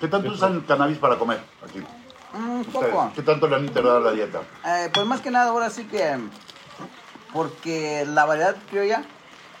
[0.00, 1.82] ¿Qué tanto usan cannabis para comer aquí?
[2.34, 3.12] Un poco.
[3.14, 4.40] ¿Qué tanto le han integrado a la dieta?
[4.64, 6.18] Eh, pues más que nada ahora sí que
[7.32, 9.02] porque la variedad criolla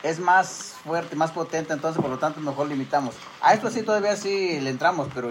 [0.02, 3.14] es más fuerte, más potente, entonces por lo tanto mejor limitamos.
[3.40, 5.30] A esto sí todavía sí le entramos, pero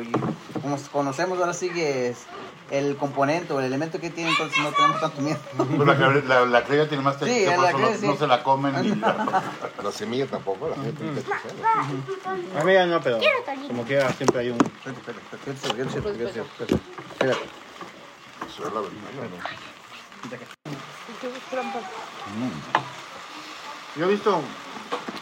[0.61, 2.25] como conocemos ahora sí que es
[2.71, 5.37] el componente o el elemento que tiene, entonces no tenemos tanto miedo.
[5.55, 8.85] Pues la, la, criolla tiene más textura, sí, por eso no, se la comen.
[8.85, 9.43] Y la...
[9.83, 11.21] la semilla tampoco, la gente tiene
[12.59, 13.19] A mí ya no, pero
[13.67, 14.57] como quiera siempre hay un...
[18.47, 18.91] Eso es la verdad.
[23.95, 24.41] Yo he visto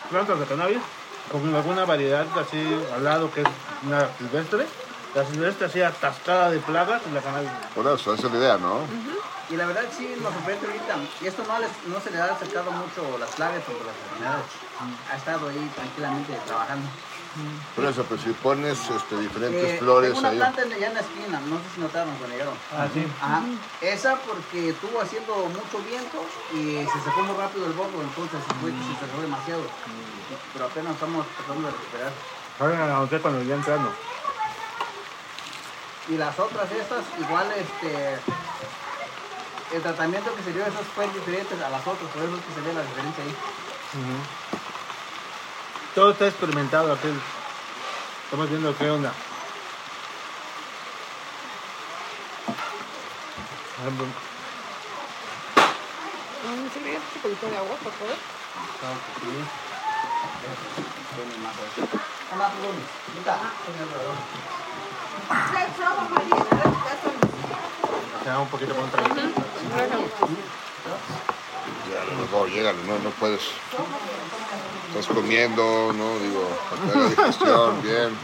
[0.10, 0.80] plantas de cannabis
[1.32, 2.58] con alguna variedad así
[2.96, 3.48] al lado que es
[3.86, 4.66] una silvestre
[5.16, 7.50] la silvestre así atascada de plagas y la cannabis.
[7.76, 8.80] Por eso, esa es la idea, ¿no?
[9.50, 10.96] Y la verdad sí nos sorprende ahorita.
[11.22, 14.46] Y esto no, les, no se le ha acercado mucho las plagas o las enfermedades.
[15.12, 16.88] Ha estado ahí tranquilamente trabajando.
[17.76, 20.38] Por eso, pues si pones este, diferentes eh, flores tengo una ahí.
[20.38, 22.54] planta allá en la esquina, no sé si notaron cuando llegaron.
[22.72, 23.08] Ah, sí.
[23.20, 23.42] Ajá.
[23.82, 26.24] Esa porque estuvo haciendo mucho viento
[26.54, 29.64] y se sacó muy rápido el bordo, entonces fue que se cerró demasiado.
[30.54, 32.12] Pero apenas estamos tratando de recuperar.
[32.60, 33.90] Ahora la noté cuando ya entrando.
[36.10, 38.20] Y las otras estas, igual este
[39.74, 42.44] el tratamiento que se dio a esas fue diferente a las otras, por eso es
[42.44, 43.36] que se ve la diferencia ahí.
[45.96, 47.08] Todo está experimentado aquí.
[48.26, 49.12] Estamos viendo qué onda.
[56.74, 58.16] ¿Se me un poquito de agua, por favor?
[65.28, 67.14] Claro que sí.
[68.14, 69.02] Más da un poquito contra
[72.32, 73.42] No, llégale, no, no puedes.
[74.90, 76.20] Estás comiendo, ¿no?
[76.20, 78.18] Digo, para la digestión, bien.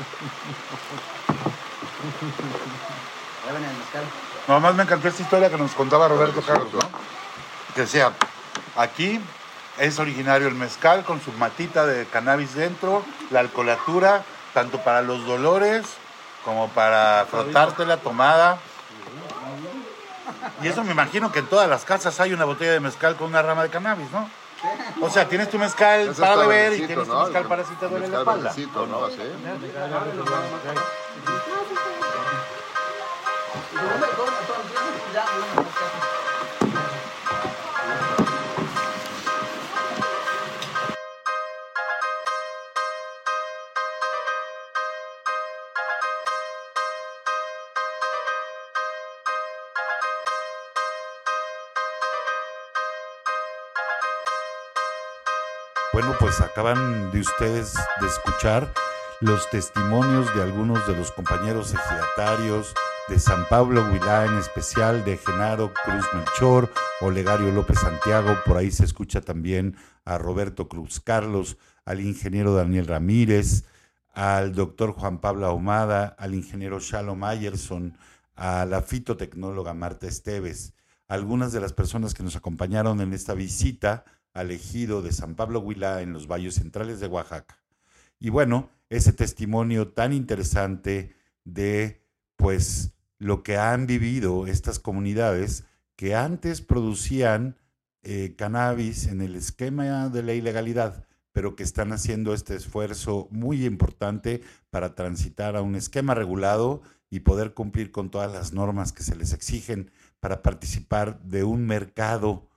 [4.47, 6.79] Nomás me encantó esta historia que nos contaba Roberto Carlos, ¿no?
[7.75, 8.13] Que decía,
[8.75, 9.19] aquí
[9.77, 15.25] es originario el mezcal con su matita de cannabis dentro, la alcoholatura, tanto para los
[15.25, 15.85] dolores
[16.43, 18.57] como para frotarte la tomada.
[20.61, 23.27] Y eso me imagino que en todas las casas hay una botella de mezcal con
[23.27, 24.29] una rama de cannabis, ¿no?
[25.01, 28.07] O sea, tienes tu mezcal para beber y tienes tu mezcal para si te duele
[28.09, 28.53] la espalda.
[28.87, 29.05] ¿no?
[29.05, 29.21] Así.
[55.99, 58.71] Bueno, pues acaban de ustedes de escuchar
[59.19, 62.73] los testimonios de algunos de los compañeros ejidatarios
[63.09, 68.71] de San Pablo Huilá, en especial de Genaro Cruz Melchor, Olegario López Santiago, por ahí
[68.71, 73.65] se escucha también a Roberto Cruz Carlos, al ingeniero Daniel Ramírez,
[74.13, 77.97] al doctor Juan Pablo Ahumada, al ingeniero Shalom Ayerson,
[78.37, 80.73] a la fitotecnóloga Marta Esteves,
[81.09, 85.59] algunas de las personas que nos acompañaron en esta visita al ejido de San Pablo
[85.59, 87.59] Huilá en los valles centrales de Oaxaca.
[88.19, 91.15] Y bueno, ese testimonio tan interesante
[91.45, 92.03] de
[92.35, 95.65] pues lo que han vivido estas comunidades
[95.95, 97.57] que antes producían
[98.03, 103.65] eh, cannabis en el esquema de la ilegalidad, pero que están haciendo este esfuerzo muy
[103.65, 109.03] importante para transitar a un esquema regulado y poder cumplir con todas las normas que
[109.03, 112.48] se les exigen para participar de un mercado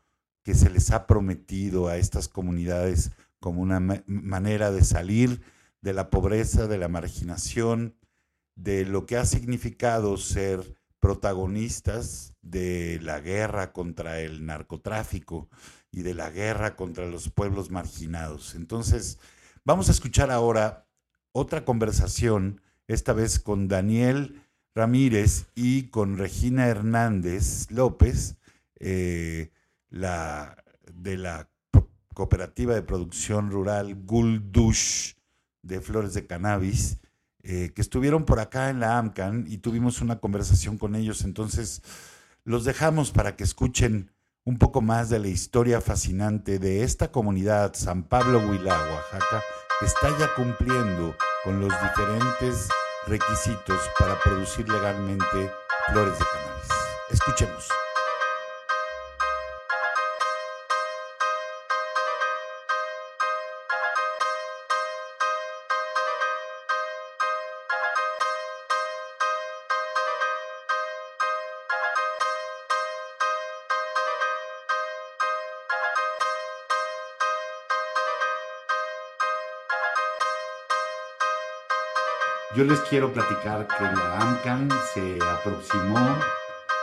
[0.43, 5.43] que se les ha prometido a estas comunidades como una manera de salir
[5.80, 7.97] de la pobreza, de la marginación,
[8.55, 15.49] de lo que ha significado ser protagonistas de la guerra contra el narcotráfico
[15.90, 18.55] y de la guerra contra los pueblos marginados.
[18.55, 19.18] Entonces,
[19.64, 20.86] vamos a escuchar ahora
[21.32, 24.43] otra conversación, esta vez con Daniel
[24.74, 28.36] Ramírez y con Regina Hernández López,
[28.78, 29.51] eh,
[29.93, 30.57] la,
[30.93, 31.49] de la
[32.14, 35.14] cooperativa de producción rural Guldush
[35.62, 36.99] de flores de cannabis,
[37.43, 41.22] eh, que estuvieron por acá en la AMCAN y tuvimos una conversación con ellos.
[41.24, 41.82] Entonces,
[42.45, 44.11] los dejamos para que escuchen
[44.45, 49.43] un poco más de la historia fascinante de esta comunidad San Pablo Huila, Oaxaca,
[49.78, 52.68] que está ya cumpliendo con los diferentes
[53.07, 55.51] requisitos para producir legalmente
[55.88, 56.68] flores de cannabis.
[57.11, 57.81] Escuchemos.
[82.62, 85.98] Yo les quiero platicar que la AMCAN se aproximó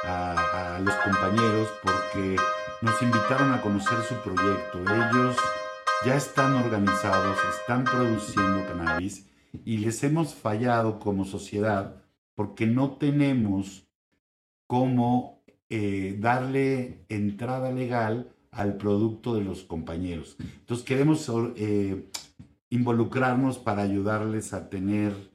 [0.03, 2.35] a, los compañeros porque
[2.81, 4.81] nos invitaron a conocer su proyecto.
[4.81, 5.37] Ellos
[6.05, 9.25] ya están organizados, están produciendo cannabis
[9.63, 11.95] y les hemos fallado como sociedad
[12.35, 13.87] porque no tenemos
[14.67, 20.35] cómo eh, darle entrada legal al producto de los compañeros.
[20.41, 22.03] Entonces queremos eh,
[22.69, 25.29] involucrarnos para ayudarles a tener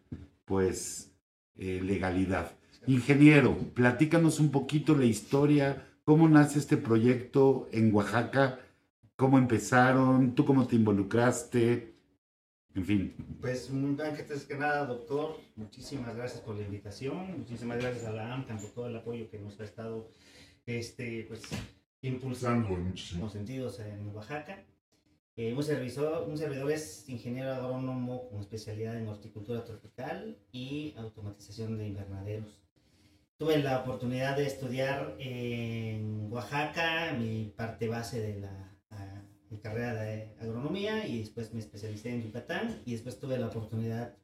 [0.45, 1.12] pues
[1.57, 2.53] eh, legalidad.
[2.86, 8.61] Ingeniero, platícanos un poquito la historia, cómo nace este proyecto en Oaxaca,
[9.16, 11.95] cómo empezaron, tú cómo te involucraste,
[12.74, 13.14] en fin.
[13.40, 18.59] Pues antes que nada, doctor, muchísimas gracias por la invitación, muchísimas gracias a la AMCAN
[18.59, 20.11] por todo el apoyo que nos ha estado
[20.66, 21.42] este, pues,
[22.03, 24.64] impulsando en muchos sentidos en Oaxaca.
[25.37, 31.76] Eh, un, servidor, un servidor es ingeniero agrónomo con especialidad en horticultura tropical y automatización
[31.76, 32.62] de invernaderos.
[33.37, 38.74] Tuve la oportunidad de estudiar en Oaxaca, mi parte base de la
[39.61, 44.16] carrera de agronomía y después me especialicé en Yucatán y después tuve la oportunidad,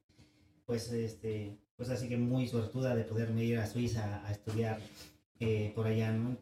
[0.67, 4.79] pues, este, pues así que muy suertuda de poderme ir a Suiza a estudiar
[5.41, 6.37] eh, por allá, ¿no?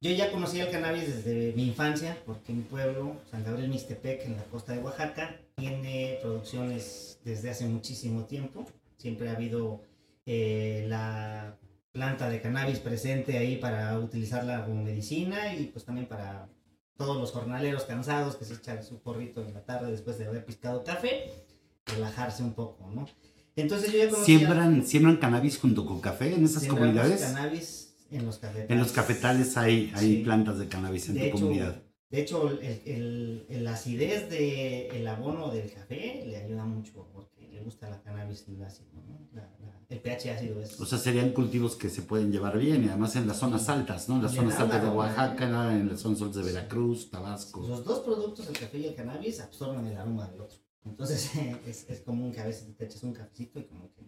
[0.00, 4.36] Yo ya conocía el cannabis desde mi infancia, porque mi pueblo, San Gabriel Mixtepec, en
[4.36, 8.64] la costa de Oaxaca, tiene producciones desde hace muchísimo tiempo.
[8.96, 9.82] Siempre ha habido
[10.24, 11.58] eh, la
[11.90, 16.48] planta de cannabis presente ahí para utilizarla como medicina y pues también para
[16.96, 20.44] todos los jornaleros cansados que se echan su porrito en la tarde después de haber
[20.44, 21.32] piscado café,
[21.86, 23.08] relajarse un poco, ¿no?
[23.56, 24.38] Entonces yo ya conocía...
[24.38, 27.20] ¿Siembran, ¿Siembran cannabis junto con café en esas comunidades?
[27.20, 28.70] cannabis en los cafetales.
[28.70, 31.82] En los cafetales hay, hay plantas de cannabis en tu comunidad.
[32.10, 37.60] De hecho, el, el, la acidez del abono del café le ayuda mucho porque le
[37.60, 39.18] gusta la cannabis el ácido, ¿no?
[39.90, 40.78] el pH ácido es...
[40.80, 44.08] O sea, serían cultivos que se pueden llevar bien y además en las zonas altas,
[44.08, 44.16] ¿no?
[44.16, 47.66] En las zonas altas de Oaxaca, en las zonas altas de Veracruz, Tabasco.
[47.66, 50.58] Los dos productos, el café y el cannabis, absorben el aroma del otro.
[50.84, 51.30] Entonces
[51.66, 54.02] es, es común que a veces te eches un cafecito y como que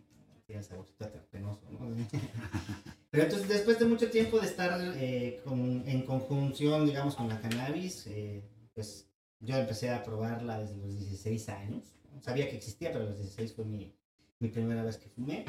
[0.46, 1.78] tiene saborcito terpenoso, ¿no?
[3.11, 8.06] Pero entonces, después de mucho tiempo de estar eh, en conjunción, digamos, con la cannabis,
[8.06, 9.08] eh, pues
[9.40, 11.82] yo empecé a probarla desde los 16 años.
[12.20, 13.92] Sabía que existía, pero a los 16 fue mi,
[14.38, 15.44] mi primera vez que fumé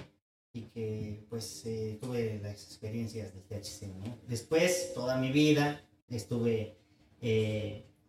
[0.53, 4.17] y que pues eh, tuve las experiencias del THC, ¿no?
[4.27, 6.77] Después, toda mi vida, estuve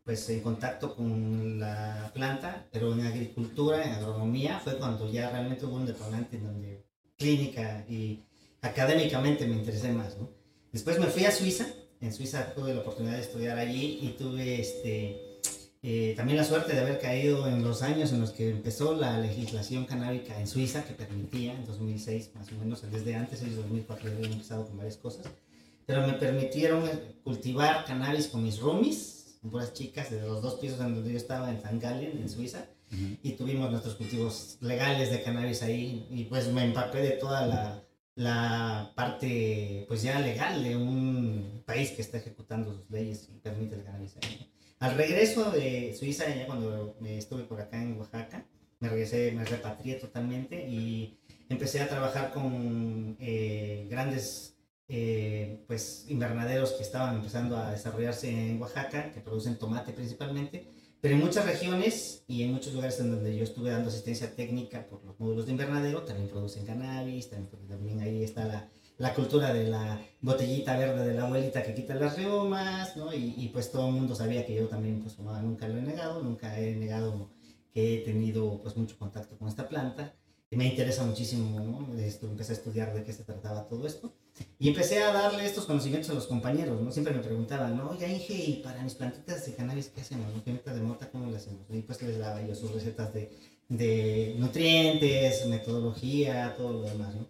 [0.05, 5.66] pues en contacto con la planta, pero en agricultura, en agronomía, fue cuando ya realmente
[5.66, 6.84] hubo un detonante en donde
[7.16, 8.24] clínica y
[8.63, 10.31] académicamente me interesé más, ¿no?
[10.73, 11.67] Después me fui a Suiza,
[12.01, 15.39] en Suiza tuve la oportunidad de estudiar allí y tuve este,
[15.83, 19.19] eh, también la suerte de haber caído en los años en los que empezó la
[19.19, 24.09] legislación canábica en Suiza, que permitía, en 2006 más o menos, desde antes, en 2004
[24.09, 25.27] ya había empezado con varias cosas,
[25.85, 26.89] pero me permitieron
[27.23, 31.17] cultivar cannabis con mis roomies, con puras chicas de los dos pisos en donde yo
[31.17, 31.79] estaba, en St.
[31.79, 32.67] Gallen, en Suiza,
[33.23, 37.82] y tuvimos nuestros cultivos legales de cannabis ahí, y pues me empapé de toda la
[38.15, 43.75] la parte pues ya legal de un país que está ejecutando sus leyes y permite
[43.75, 44.17] el cannabis.
[44.79, 48.45] Al regreso de Suiza, ya cuando estuve por acá en Oaxaca,
[48.81, 54.57] me regresé, me repatrié totalmente y empecé a trabajar con eh, grandes
[54.89, 60.69] eh, pues invernaderos que estaban empezando a desarrollarse en Oaxaca, que producen tomate principalmente,
[61.03, 64.86] Pero en muchas regiones y en muchos lugares en donde yo estuve dando asistencia técnica
[64.86, 70.00] por los módulos de invernadero, también producen cannabis, también, ahí está la, cultura de la
[70.20, 73.12] botellita verde de la abuelita que quita las reumas, ¿no?
[73.12, 76.22] Y, y, pues todo el mundo sabía que yo también pues nunca lo he negado,
[76.22, 77.30] nunca he negado
[77.74, 80.14] que he tenido pues mucho contacto con esta planta.
[80.53, 81.98] Me interesa muchísimo, ¿no?
[81.98, 84.12] Esto, empecé a estudiar de qué se trataba todo esto.
[84.59, 86.92] Y empecé a darle estos conocimientos a los compañeros, ¿no?
[86.92, 87.90] Siempre me preguntaban, ¿no?
[87.90, 90.26] Oiga, Inge, ¿y para mis plantitas de cannabis qué hacemos?
[90.34, 90.72] ¿No?
[90.74, 91.62] de mota cómo le hacemos?
[91.70, 93.30] Y pues les daba yo sus recetas de,
[93.68, 97.26] de nutrientes, metodología, todo lo demás, ¿no?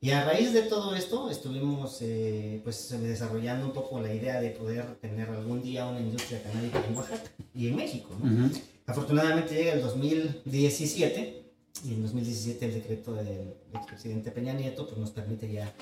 [0.00, 4.50] Y a raíz de todo esto estuvimos eh, pues desarrollando un poco la idea de
[4.50, 8.50] poder tener algún día una industria canábica en Oaxaca y en México, ¿no?
[8.84, 11.43] Afortunadamente llega el 2017
[11.82, 15.72] y en 2017 el decreto del expresidente Peña Nieto pues nos permite ya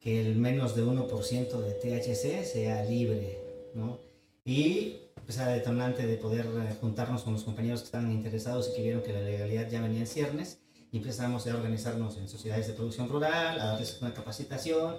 [0.00, 3.38] que el menos de 1% de THC sea libre,
[3.74, 3.98] ¿no?
[4.44, 8.76] Y pues a detonante de poder eh, juntarnos con los compañeros que estaban interesados y
[8.76, 10.60] que vieron que la legalidad ya venía en ciernes,
[10.92, 14.96] y empezamos a organizarnos en sociedades de producción rural, a darles una capacitación,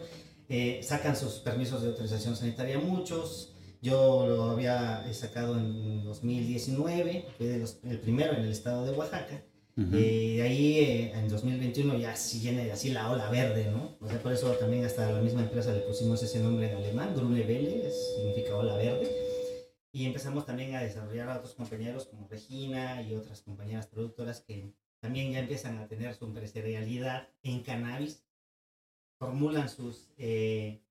[0.50, 7.48] eh, sacan sus permisos de autorización sanitaria muchos, yo lo había sacado en 2019, fui
[7.90, 9.42] el primero en el estado de Oaxaca,
[9.78, 13.96] y de ahí eh, en 2021 ya sí viene así la ola verde, ¿no?
[14.00, 17.14] O sea, por eso también hasta la misma empresa le pusimos ese nombre en alemán,
[17.16, 19.08] Grune Welle, significa ola verde.
[19.92, 24.74] Y empezamos también a desarrollar a otros compañeros como Regina y otras compañeras productoras que
[25.00, 28.26] también ya empiezan a tener su empresarialidad en cannabis,
[29.20, 30.82] formulan sus eh,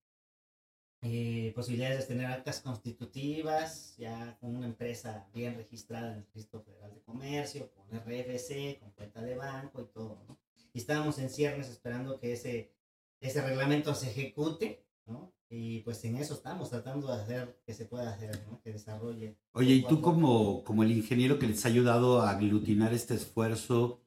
[1.09, 6.63] eh, posibilidades de tener actas constitutivas, ya con una empresa bien registrada en el Registro
[6.63, 10.37] Federal de Comercio, con RFC, con cuenta de banco y todo, ¿no?
[10.73, 12.73] Y estábamos en ciernes esperando que ese,
[13.21, 15.33] ese reglamento se ejecute, ¿no?
[15.49, 18.61] Y pues en eso estamos tratando de hacer que se pueda hacer, ¿no?
[18.63, 19.37] Que desarrolle.
[19.53, 24.01] Oye, y tú como, como el ingeniero que les ha ayudado a aglutinar este esfuerzo,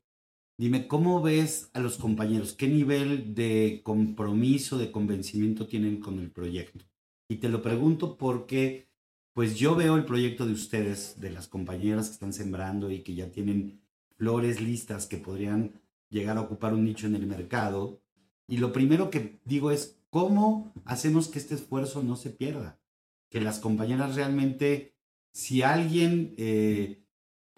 [0.59, 2.51] dime, ¿cómo ves a los compañeros?
[2.51, 6.83] ¿Qué nivel de compromiso, de convencimiento tienen con el proyecto?
[7.29, 8.89] Y te lo pregunto porque,
[9.33, 13.15] pues yo veo el proyecto de ustedes, de las compañeras que están sembrando y que
[13.15, 13.79] ya tienen
[14.17, 15.79] flores listas que podrían
[16.09, 18.01] llegar a ocupar un nicho en el mercado.
[18.45, 22.81] Y lo primero que digo es, ¿cómo hacemos que este esfuerzo no se pierda?
[23.29, 24.93] Que las compañeras realmente,
[25.31, 27.05] si alguien eh,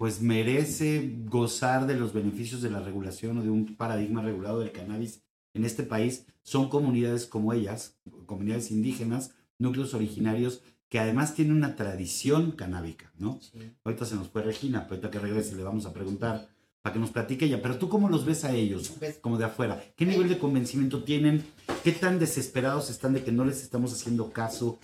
[0.01, 4.71] pues merece gozar de los beneficios de la regulación o de un paradigma regulado del
[4.71, 5.21] cannabis
[5.53, 11.75] en este país, son comunidades como ellas, comunidades indígenas, núcleos originarios que además tienen una
[11.75, 13.39] tradición canábica, ¿no?
[13.83, 16.49] Ahorita se nos fue Regina, pero ahorita que regrese le vamos a preguntar
[16.81, 17.61] para que nos platique ella.
[17.61, 19.83] Pero tú cómo los ves a ellos, pues, como de afuera?
[19.95, 21.45] ¿Qué nivel de convencimiento tienen?
[21.83, 24.79] ¿Qué tan desesperados están de que no les estamos haciendo caso?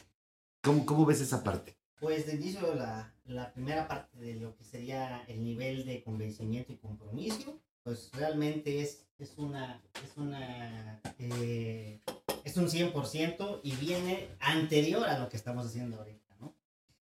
[0.62, 1.76] ¿Cómo, cómo ves esa parte?
[2.00, 6.74] Pues de inicio la, la primera parte de lo que sería el nivel de convencimiento
[6.74, 12.02] y compromiso, pues realmente es, es una, es una eh,
[12.44, 16.56] es un 100% y viene anterior a lo que estamos haciendo ahorita, ¿no?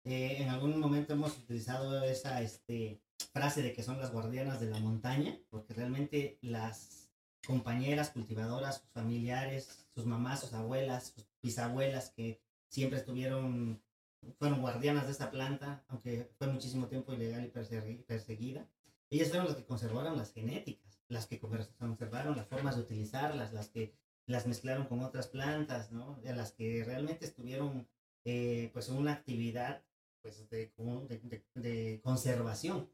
[0.03, 3.01] Eh, en algún momento hemos utilizado esa este,
[3.31, 7.09] frase de que son las guardianas de la montaña, porque realmente las
[7.45, 13.81] compañeras cultivadoras, sus familiares, sus mamás, sus abuelas, sus bisabuelas que siempre estuvieron,
[14.37, 18.67] fueron guardianas de esta planta, aunque fue muchísimo tiempo ilegal y perseguida.
[19.09, 23.69] Ellas fueron las que conservaron las genéticas, las que conservaron las formas de utilizarlas, las
[23.69, 23.93] que
[24.25, 26.19] las mezclaron con otras plantas, ¿no?
[26.23, 27.87] De las que realmente estuvieron,
[28.23, 29.83] eh, pues, una actividad,
[30.21, 32.89] pues, de, conservación.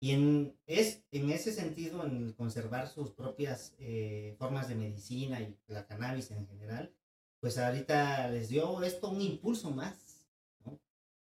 [0.00, 5.56] Y en, es, en ese sentido, en conservar sus propias eh, formas de medicina y
[5.66, 6.92] la cannabis en general,
[7.40, 10.03] pues ahorita les dio esto un impulso más.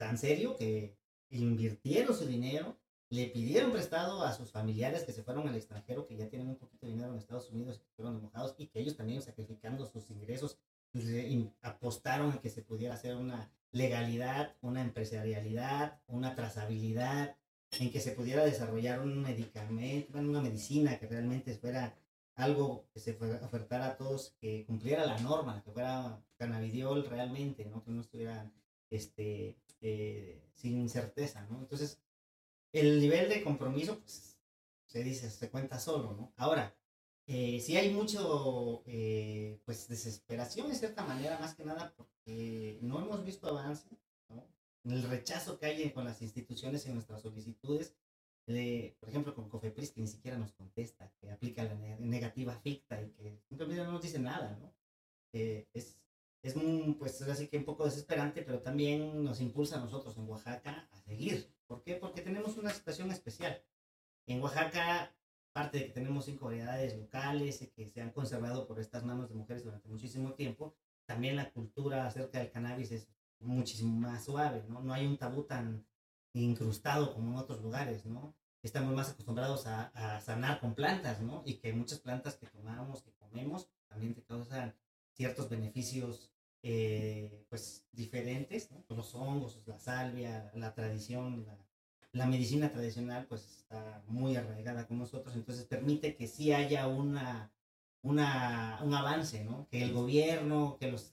[0.03, 0.97] Tan serio que
[1.29, 2.77] invirtieron su dinero
[3.09, 6.57] le pidieron prestado a sus familiares que se fueron al extranjero, que ya tienen un
[6.57, 10.09] poquito de dinero en Estados Unidos, que fueron mojados y que ellos también sacrificando sus
[10.09, 10.57] ingresos
[11.61, 17.37] apostaron a que se pudiera hacer una legalidad, una empresarialidad, una trazabilidad,
[17.79, 21.95] en que se pudiera desarrollar un medicamento, una medicina que realmente fuera
[22.35, 27.83] algo que se ofertara a todos, que cumpliera la norma, que fuera cannabidiol realmente, ¿no?
[27.83, 28.51] que no estuviera
[28.95, 31.45] este, eh, sin certeza.
[31.49, 31.59] ¿no?
[31.59, 32.01] Entonces,
[32.71, 34.37] el nivel de compromiso, pues,
[34.87, 36.33] se dice, se cuenta solo, ¿no?
[36.37, 36.75] Ahora,
[37.27, 43.01] eh, sí hay mucho, eh, pues, desesperación de cierta manera, más que nada porque no
[43.01, 43.87] hemos visto avance,
[44.29, 44.45] ¿no?
[44.83, 47.95] El rechazo que hay con las instituciones en nuestras solicitudes,
[48.99, 53.09] por ejemplo, con COFEPRIS, que ni siquiera nos contesta, que aplica la negativa ficta y
[53.11, 54.73] que simplemente no nos dice nada, ¿no?
[55.33, 55.97] Eh, es,
[56.43, 60.29] es un, pues, así que un poco desesperante, pero también nos impulsa a nosotros en
[60.29, 61.95] Oaxaca a seguir, ¿Por qué?
[61.95, 63.63] Porque tenemos una situación especial.
[64.27, 65.15] En Oaxaca,
[65.53, 69.35] parte de que tenemos cinco variedades locales que se han conservado por estas manos de
[69.35, 70.75] mujeres durante muchísimo tiempo,
[71.05, 73.07] también la cultura acerca del cannabis es
[73.39, 74.81] muchísimo más suave, ¿no?
[74.81, 75.85] No hay un tabú tan
[76.33, 78.35] incrustado como en otros lugares, ¿no?
[78.61, 81.41] Estamos más acostumbrados a, a sanar con plantas, ¿no?
[81.45, 84.75] Y que muchas plantas que tomamos, que comemos, también te causan
[85.13, 86.32] ciertos beneficios
[86.63, 88.81] eh, pues diferentes, ¿no?
[88.87, 91.57] Pues, los hongos, la salvia, la tradición, la,
[92.13, 97.51] la, medicina tradicional pues está muy arraigada con nosotros, entonces permite que sí haya una,
[98.01, 99.67] una, un avance, ¿no?
[99.69, 101.11] Que el gobierno, que los,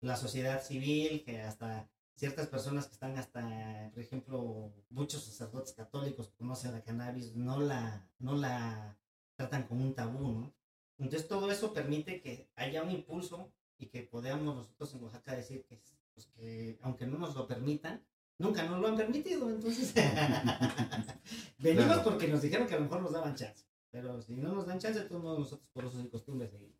[0.00, 6.32] la sociedad civil, que hasta ciertas personas que están hasta, por ejemplo, muchos sacerdotes católicos
[6.38, 8.96] conocen la cannabis, no la, no la
[9.36, 10.54] tratan como un tabú, ¿no?
[10.98, 15.64] Entonces todo eso permite que haya un impulso y que podamos nosotros en Oaxaca decir
[15.68, 15.80] que,
[16.14, 18.02] pues, que aunque no nos lo permitan,
[18.38, 19.48] nunca nos lo han permitido.
[19.48, 19.94] Entonces,
[21.58, 23.64] venimos porque nos dijeron que a lo mejor nos daban chance.
[23.90, 26.76] Pero si no nos dan chance, todos nosotros por usos y costumbres seguimos.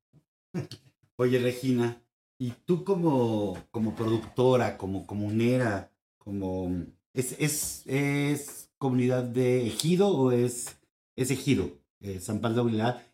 [1.16, 2.02] Oye, Regina,
[2.38, 6.84] ¿y tú como, como productora, como comunera, como...
[7.14, 10.76] ¿Es, es, es comunidad de ejido o es,
[11.16, 11.70] es ejido?
[12.00, 12.68] Eh, San Pablo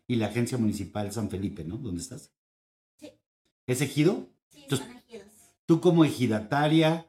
[0.09, 1.77] y la Agencia Municipal San Felipe, ¿no?
[1.77, 2.33] ¿Dónde estás?
[3.67, 4.29] ¿Es ejido?
[4.51, 5.29] Sí, son ejidos.
[5.67, 7.07] Tú como ejidataria,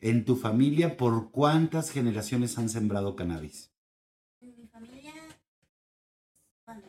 [0.00, 3.70] en tu familia, ¿por cuántas generaciones han sembrado cannabis?
[4.40, 5.12] En mi familia,
[6.66, 6.82] bueno,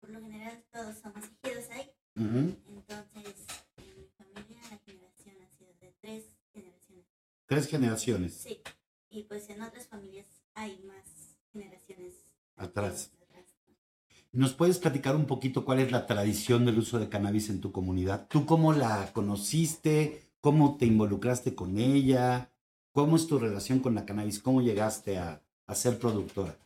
[0.00, 1.90] por lo general todos somos ejidos ahí.
[2.14, 3.34] Entonces,
[3.76, 7.06] en mi familia la generación ha sido de tres generaciones.
[7.46, 8.34] ¿Tres generaciones?
[8.34, 8.62] Sí.
[9.10, 12.14] Y pues en otras familias hay más generaciones.
[12.56, 13.10] Atrás.
[14.32, 17.72] ¿Nos puedes platicar un poquito cuál es la tradición del uso de cannabis en tu
[17.72, 18.28] comunidad?
[18.28, 20.30] ¿Tú cómo la conociste?
[20.40, 22.52] ¿Cómo te involucraste con ella?
[22.92, 24.40] ¿Cómo es tu relación con la cannabis?
[24.40, 25.42] ¿Cómo llegaste a,
[25.74, 26.56] ser productora?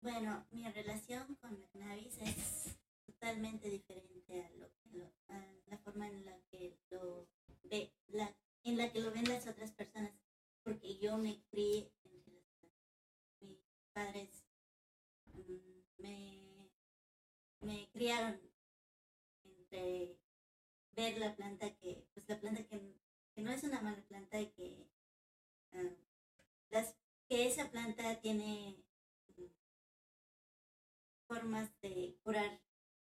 [0.00, 4.40] Bueno, mi relación con la cannabis es totalmente diferente
[5.28, 7.26] a, la forma en la que lo
[7.64, 7.92] ve,
[8.62, 10.12] en la que lo ven las otras personas,
[10.62, 13.58] porque yo me crié en mis
[13.92, 14.30] padres
[15.32, 16.39] mm, me
[17.60, 18.40] me criaron
[19.44, 20.16] entre
[20.96, 22.80] ver la planta que, pues la planta que,
[23.36, 24.86] no es una mala planta y que,
[26.70, 26.94] las,
[27.26, 28.76] que esa planta tiene
[31.26, 32.60] formas de curar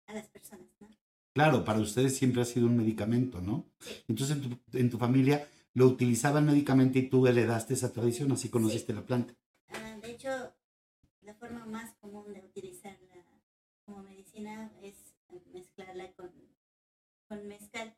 [0.06, 0.88] a las personas, ¿no?
[1.32, 3.64] Claro, para ustedes siempre ha sido un medicamento, ¿no?
[4.08, 8.48] Entonces en tu, en tu, familia lo utilizaban médicamente y tú heredaste esa tradición, así
[8.48, 9.34] conociste la planta.
[9.68, 10.30] Ah, de hecho,
[11.22, 13.16] la forma más común de utilizarla
[13.84, 14.02] como
[14.36, 15.14] medicina es
[15.52, 16.32] mezclarla con,
[17.28, 17.96] con mezcal.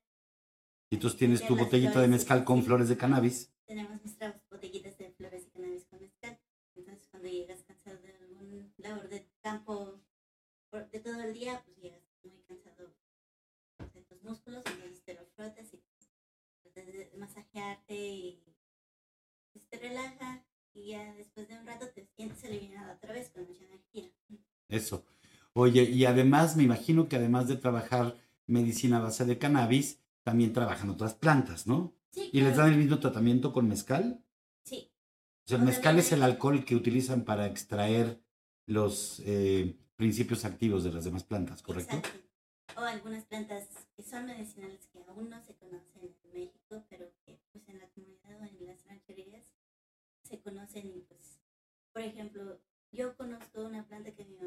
[0.90, 3.52] ¿Y tú tienes tu botellita de mezcal con flores de cannabis?
[3.66, 6.40] Tenemos nuestras botellitas de flores de cannabis con mezcal.
[6.74, 10.00] Entonces, cuando llegas cansado de algún labor de campo
[10.72, 12.94] de todo el día, pues llegas muy cansado
[13.92, 15.82] de tus músculos, entonces te lo frotas y
[16.62, 18.44] tratas de masajearte y
[19.52, 23.46] pues, te relaja y ya después de un rato te sientes aliviado otra vez con
[23.46, 24.10] mucha energía.
[24.68, 25.04] Eso.
[25.60, 30.52] Oye, y además me imagino que además de trabajar medicina a base de cannabis, también
[30.52, 31.96] trabajan otras plantas, ¿no?
[32.12, 32.30] Sí.
[32.32, 34.22] ¿Y les dan el mismo tratamiento con mezcal?
[34.62, 34.92] Sí.
[35.44, 38.22] O sea, el mezcal es el alcohol que utilizan para extraer
[38.66, 41.96] los eh, principios activos de las demás plantas, ¿correcto?
[41.96, 42.20] Exacto.
[42.76, 47.36] O algunas plantas que son medicinales que aún no se conocen en México, pero que
[47.50, 49.46] pues en la comunidad o en las rancherías
[50.22, 51.40] se conocen y pues,
[51.92, 52.60] por ejemplo,
[52.92, 54.38] yo conozco una planta que me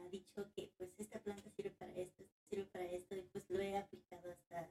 [0.00, 3.60] ha dicho que pues esta planta sirve para esto, sirve para esto y pues lo
[3.60, 4.68] he aplicado hasta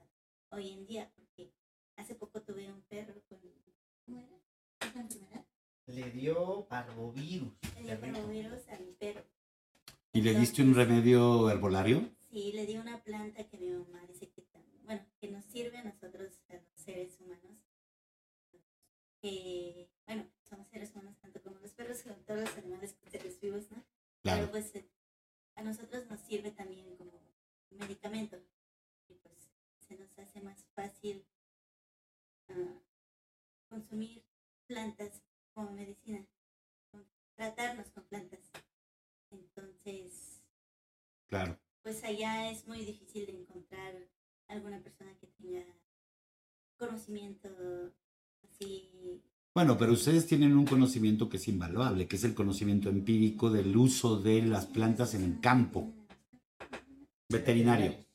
[0.49, 1.51] hoy en día porque
[1.95, 3.39] hace poco tuve un perro con
[4.05, 4.39] ¿cómo era?
[4.79, 5.45] ¿Esa enfermedad?
[5.85, 7.53] Le dio parvovirus.
[7.75, 9.23] Le dio parvovirus a mi perro.
[10.57, 12.09] ¿Y le diste un remedio herbolario?
[12.31, 14.43] Sí, le di una planta que mi mamá dice que
[14.85, 17.59] bueno, que nos sirve a nosotros, a los seres humanos,
[19.21, 23.69] que, bueno, somos seres humanos tanto como los perros, como todos los animales seres vivos,
[23.69, 23.83] ¿no?
[24.23, 24.39] Claro.
[24.39, 24.89] Pero pues eh,
[25.53, 27.21] a nosotros nos sirve también como
[27.69, 28.37] medicamento
[29.09, 29.51] y pues
[29.87, 31.23] se nos hace más fácil
[32.49, 32.79] uh,
[33.69, 34.23] consumir
[34.65, 35.21] plantas
[35.53, 36.25] como medicina,
[37.35, 38.49] tratarnos con plantas.
[39.29, 40.37] Entonces,
[41.27, 41.59] claro.
[41.81, 43.93] pues allá es muy difícil de encontrar
[44.47, 45.63] alguna persona que tenga
[46.77, 47.49] conocimiento
[48.43, 49.23] así
[49.57, 53.75] bueno, pero ustedes tienen un conocimiento que es invaluable, que es el conocimiento empírico del
[53.75, 55.95] uso de las plantas en el campo.
[57.27, 58.06] Veterinario.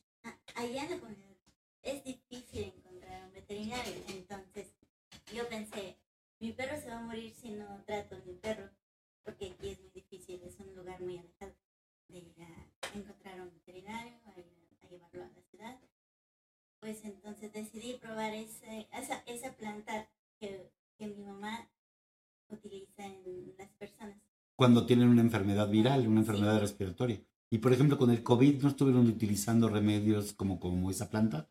[25.33, 27.19] Enfermedad viral, una enfermedad respiratoria.
[27.49, 31.49] Y por ejemplo, con el COVID, ¿no estuvieron utilizando remedios como, como esa planta?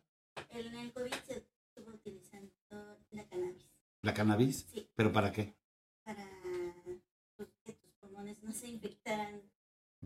[0.49, 2.53] En el COVID se estuvo utilizando
[3.11, 3.69] la cannabis.
[4.01, 4.67] ¿La cannabis?
[4.71, 4.87] Sí.
[4.95, 5.53] ¿Pero para qué?
[6.05, 6.25] Para
[7.35, 9.41] pues, que tus pulmones no se infectaran.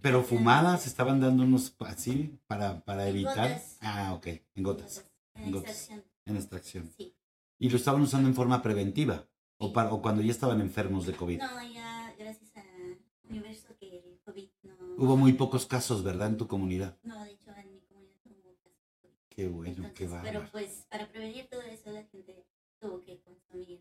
[0.01, 3.49] ¿Pero fumadas estaban dándonos así para, para En evitar?
[3.49, 3.77] gotas.
[3.81, 5.05] Ah, ok, en gotas.
[5.35, 5.69] En gotas.
[5.69, 6.03] extracción.
[6.25, 6.91] En extracción.
[6.97, 7.15] Sí.
[7.59, 9.27] ¿Y lo estaban usando en forma preventiva?
[9.59, 11.39] ¿O, para, o cuando ya estaban enfermos de COVID?
[11.39, 14.86] No, ya gracias al universo que el COVID no...
[14.97, 16.29] Hubo muy pocos casos, ¿verdad?
[16.29, 16.97] En tu comunidad.
[17.03, 19.11] No, de hecho en mi comunidad no hubo casos.
[19.29, 20.39] Qué bueno, qué bárbaro.
[20.39, 22.45] pero pues para prevenir todo eso la gente
[22.79, 23.79] tuvo que consumir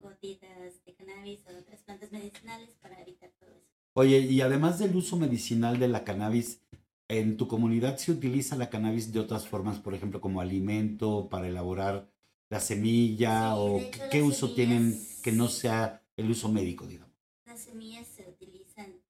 [0.00, 3.68] gotitas de cannabis o otras plantas medicinales para evitar todo eso.
[3.94, 6.60] Oye, y además del uso medicinal de la cannabis,
[7.08, 11.46] ¿en tu comunidad se utiliza la cannabis de otras formas, por ejemplo, como alimento para
[11.46, 12.10] elaborar
[12.48, 13.54] la semilla?
[13.54, 13.80] Sí, ¿O
[14.10, 17.14] qué uso tienen que no sea el uso médico, digamos?
[17.46, 19.00] Las semillas se utilizan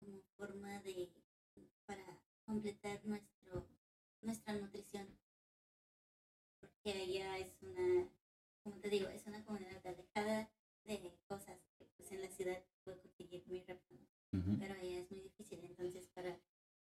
[0.00, 1.08] como forma de
[1.86, 3.66] para completar nuestro
[4.22, 5.06] nuestra nutrición.
[6.60, 8.08] Porque allá es una,
[8.62, 10.50] como te digo, es una comunidad alejada
[10.84, 14.00] de cosas que pues en la ciudad puedo conseguir muy rápido.
[14.32, 14.56] Ujú.
[14.58, 15.60] Pero allá es muy difícil.
[15.64, 16.38] Entonces para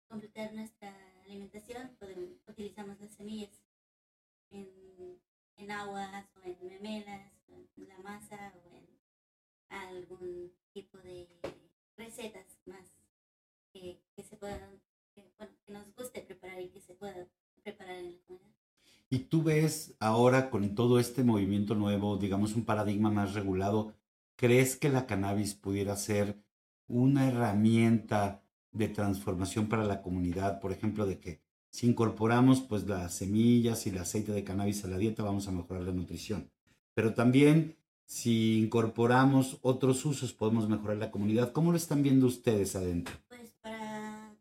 [0.09, 3.51] completar nuestra alimentación podemos, utilizamos las semillas
[4.51, 5.21] en,
[5.57, 8.87] en aguas o en memelas, o en la masa o en
[9.69, 11.29] algún tipo de
[11.97, 12.87] recetas más
[13.73, 14.81] que, que se puedan,
[15.15, 17.27] que, bueno, que nos guste preparar y que se pueda
[17.63, 18.53] preparar en la comunidad.
[19.09, 23.95] Y tú ves ahora con todo este movimiento nuevo, digamos un paradigma más regulado,
[24.37, 26.39] ¿crees que la cannabis pudiera ser
[26.89, 30.61] una herramienta de transformación para la comunidad?
[30.61, 34.89] Por ejemplo, de que si incorporamos pues las semillas y el aceite de cannabis a
[34.89, 36.51] la dieta vamos a mejorar la nutrición.
[36.95, 41.53] Pero también si incorporamos otros usos podemos mejorar la comunidad.
[41.53, 43.17] ¿Cómo lo están viendo ustedes adentro?
[43.29, 44.37] Pues para,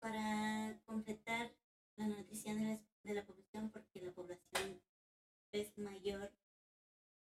[0.00, 1.52] para completar
[1.96, 4.80] la nutrición de la, de la población, porque la población
[5.52, 6.32] es mayor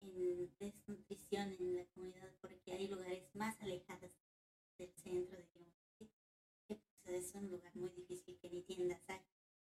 [0.01, 4.11] en desnutrición en la comunidad, porque hay lugares más alejados
[4.77, 6.09] del centro, digamos, así,
[6.67, 9.21] que pues, es un lugar muy difícil que ni tiendas hay,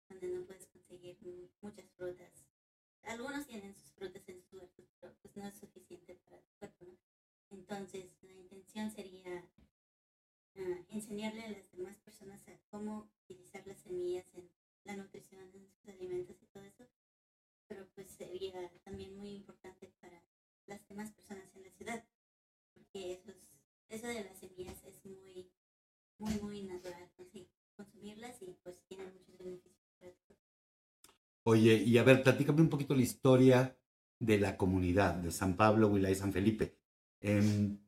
[0.08, 2.32] donde no puedes conseguir mu- muchas frutas.
[3.02, 6.84] Algunos tienen sus frutas en sus huertos, pero pues no es suficiente para tu cuerpo,
[6.86, 6.96] ¿no?
[7.50, 9.44] Entonces, la intención sería
[10.56, 14.48] ah, enseñarle a las demás personas a cómo utilizar las semillas en
[14.84, 16.86] la nutrición, en sus alimentos y todo eso,
[17.68, 20.22] pero pues sería también muy importante para
[20.66, 22.04] las demás personas en la ciudad,
[22.74, 23.48] porque eso, es-
[23.88, 25.50] eso de las semillas es muy,
[26.18, 30.44] muy, muy natural, consi- consumirlas y pues tienen muchos beneficios para tu cuerpo.
[31.44, 33.76] Oye, y a ver, platícame un poquito la historia
[34.18, 36.76] de la comunidad de San Pablo, Huila y San Felipe.
[37.20, 37.78] Em,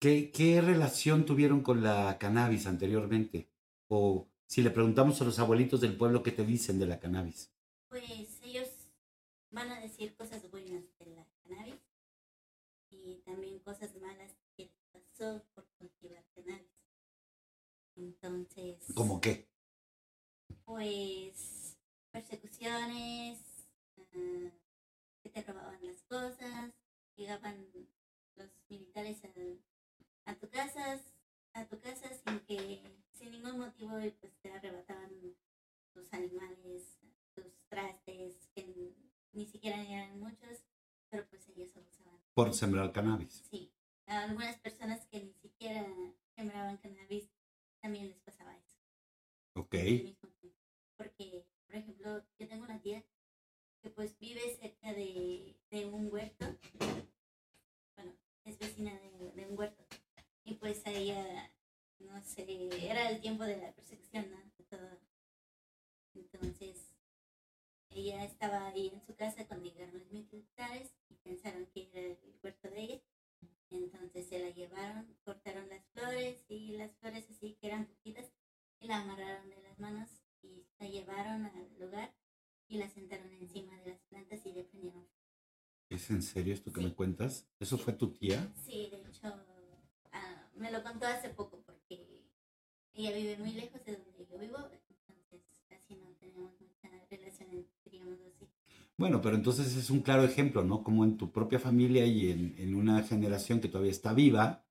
[0.00, 3.48] ¿qué, ¿Qué relación tuvieron con la cannabis anteriormente?
[3.88, 7.52] O si le preguntamos a los abuelitos del pueblo qué te dicen de la cannabis.
[7.88, 8.68] Pues ellos
[9.50, 11.80] van a decir cosas buenas de la cannabis
[12.90, 16.66] y también cosas malas que les pasó por cultivar cannabis.
[17.96, 19.48] Entonces, ¿Cómo qué?
[20.64, 21.57] pues
[22.18, 23.38] persecuciones,
[23.96, 24.50] ah,
[25.22, 26.72] que te robaban las cosas,
[27.14, 27.68] llegaban
[28.34, 31.00] los militares a, a tu casa,
[31.52, 35.10] a tu casa sin que, sin ningún motivo y pues te arrebataban
[35.92, 36.98] tus animales,
[37.34, 38.94] tus trastes, que
[39.32, 40.64] ni siquiera eran muchos,
[41.10, 42.18] pero pues ellos abusaban.
[42.34, 43.44] Por sembrar cannabis.
[43.48, 43.72] Sí,
[44.06, 45.86] a algunas personas que ni siquiera
[46.34, 47.30] sembraban cannabis
[47.80, 48.76] también les pasaba eso.
[49.54, 49.74] Ok.
[50.96, 53.04] Porque, por ejemplo, yo tengo una tía
[53.82, 56.46] que pues vive cerca de, de un huerto.
[57.94, 58.12] Bueno,
[58.44, 59.84] es vecina de, un huerto.
[60.44, 61.52] Y pues a ella,
[61.98, 62.46] no sé,
[62.82, 64.38] era el tiempo de la persecución, ¿no?
[64.56, 64.98] De todo.
[66.14, 66.94] Entonces,
[67.90, 72.38] ella estaba ahí en su casa cuando llegaron los militares y pensaron que era el
[72.42, 73.02] huerto de ella.
[73.70, 78.32] Entonces se la llevaron, cortaron las flores y las flores así que eran poquitas
[78.80, 80.08] y la amarraron de las manos
[80.42, 82.14] y la llevaron al lugar
[82.68, 85.06] y la sentaron encima de las plantas y le prendieron.
[85.88, 87.46] ¿Es en serio esto que me cuentas?
[87.58, 88.52] ¿Eso fue tu tía?
[88.64, 89.34] Sí, de hecho,
[90.12, 92.06] ah, me lo contó hace poco porque
[92.92, 94.58] ella vive muy lejos de donde yo vivo,
[94.98, 98.46] entonces casi no tenemos mucha relación entre, digamos así.
[98.98, 100.82] Bueno, pero entonces es un claro ejemplo, ¿no?
[100.82, 104.64] Como en tu propia familia y en, en una generación que todavía está viva,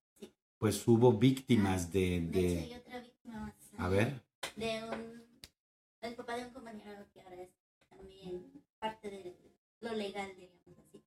[0.57, 2.22] pues hubo víctimas de...
[2.22, 2.59] de...
[2.59, 3.55] Hecho, hay otra víctima más.
[3.78, 4.22] A ver.
[4.55, 5.16] De un...
[6.02, 7.52] El papá de un compañero que ahora es
[7.89, 9.36] también parte de
[9.80, 11.04] lo legal, digamos así.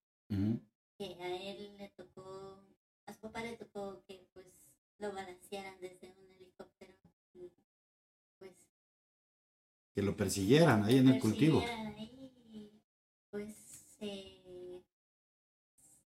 [0.99, 2.65] Que a él le tocó,
[3.07, 4.47] a su papá le tocó que pues
[4.99, 6.95] lo balancearan desde un helicóptero
[7.33, 7.51] y
[8.39, 8.53] pues...
[9.95, 11.61] Que lo persiguieran ahí en el cultivo.
[11.61, 12.83] Ahí,
[13.31, 14.83] pues eh,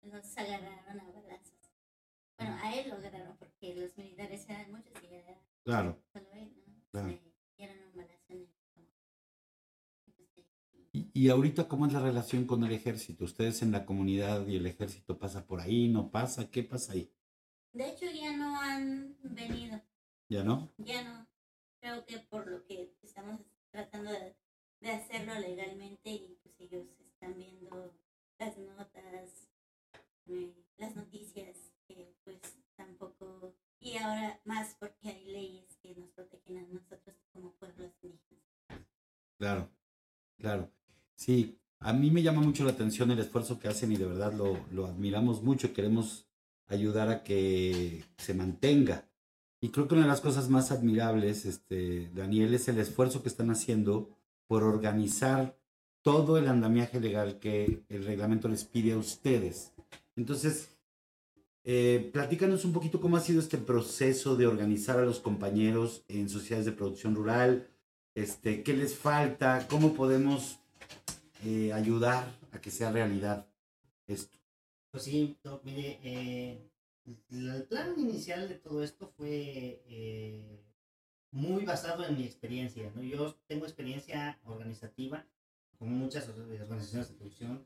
[0.01, 1.71] nos agarraron a balazos.
[2.37, 6.01] Bueno, a él lo agarraron porque los militares eran muchos y era claro.
[6.11, 6.73] solo él, ¿no?
[6.91, 7.09] Claro.
[7.09, 8.49] Se dieron un balazo en el
[10.93, 13.25] ¿Y, ¿Y ahorita cómo es la relación con el ejército?
[13.25, 16.51] ¿Ustedes en la comunidad y el ejército pasa por ahí, no pasa?
[16.51, 17.11] ¿Qué pasa ahí?
[17.73, 19.81] De hecho ya no han venido.
[20.29, 20.71] ¿Ya no?
[20.77, 21.27] Ya no.
[21.79, 23.39] Creo que por lo que estamos
[23.71, 24.35] tratando de,
[24.81, 27.91] de hacerlo legalmente y pues ellos están viendo
[28.37, 29.49] las notas,
[30.27, 32.39] eh, las noticias que pues
[32.75, 38.85] tampoco y ahora más porque hay leyes que nos protegen a nosotros como pueblos indígenas.
[39.39, 39.71] Claro,
[40.37, 40.71] claro.
[41.21, 44.33] Sí, a mí me llama mucho la atención el esfuerzo que hacen y de verdad
[44.33, 45.71] lo, lo admiramos mucho.
[45.71, 46.25] Queremos
[46.65, 49.07] ayudar a que se mantenga.
[49.61, 53.29] Y creo que una de las cosas más admirables, este, Daniel, es el esfuerzo que
[53.29, 54.09] están haciendo
[54.47, 55.59] por organizar
[56.01, 59.73] todo el andamiaje legal que el reglamento les pide a ustedes.
[60.15, 60.75] Entonces,
[61.63, 66.29] eh, platícanos un poquito cómo ha sido este proceso de organizar a los compañeros en
[66.29, 67.69] sociedades de producción rural,
[68.15, 70.60] este, qué les falta, cómo podemos
[71.43, 73.47] eh, ayudar a que sea realidad
[74.07, 74.37] esto.
[74.91, 76.71] Pues sí, mire, eh,
[77.31, 80.63] el plan inicial de todo esto fue eh,
[81.31, 82.91] muy basado en mi experiencia.
[82.95, 83.01] ¿no?
[83.01, 85.25] Yo tengo experiencia organizativa
[85.79, 87.65] con muchas organizaciones de producción,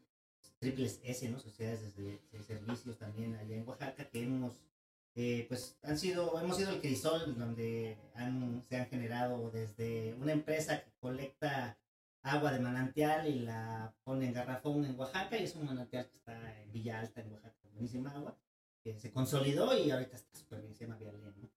[0.59, 1.39] triples S, ¿no?
[1.39, 4.61] sociedades de, servicios también allá en Oaxaca, que hemos,
[5.15, 10.31] eh, pues han sido, hemos sido el crisol donde han, se han generado desde una
[10.31, 11.77] empresa que colecta
[12.25, 16.15] agua de manantial y la pone en garrafón en Oaxaca y es un manantial que
[16.15, 18.35] está en Villa Alta, en Oaxaca, buenísima agua,
[18.83, 21.49] que se consolidó y ahorita está súper bien, se llama ¿no?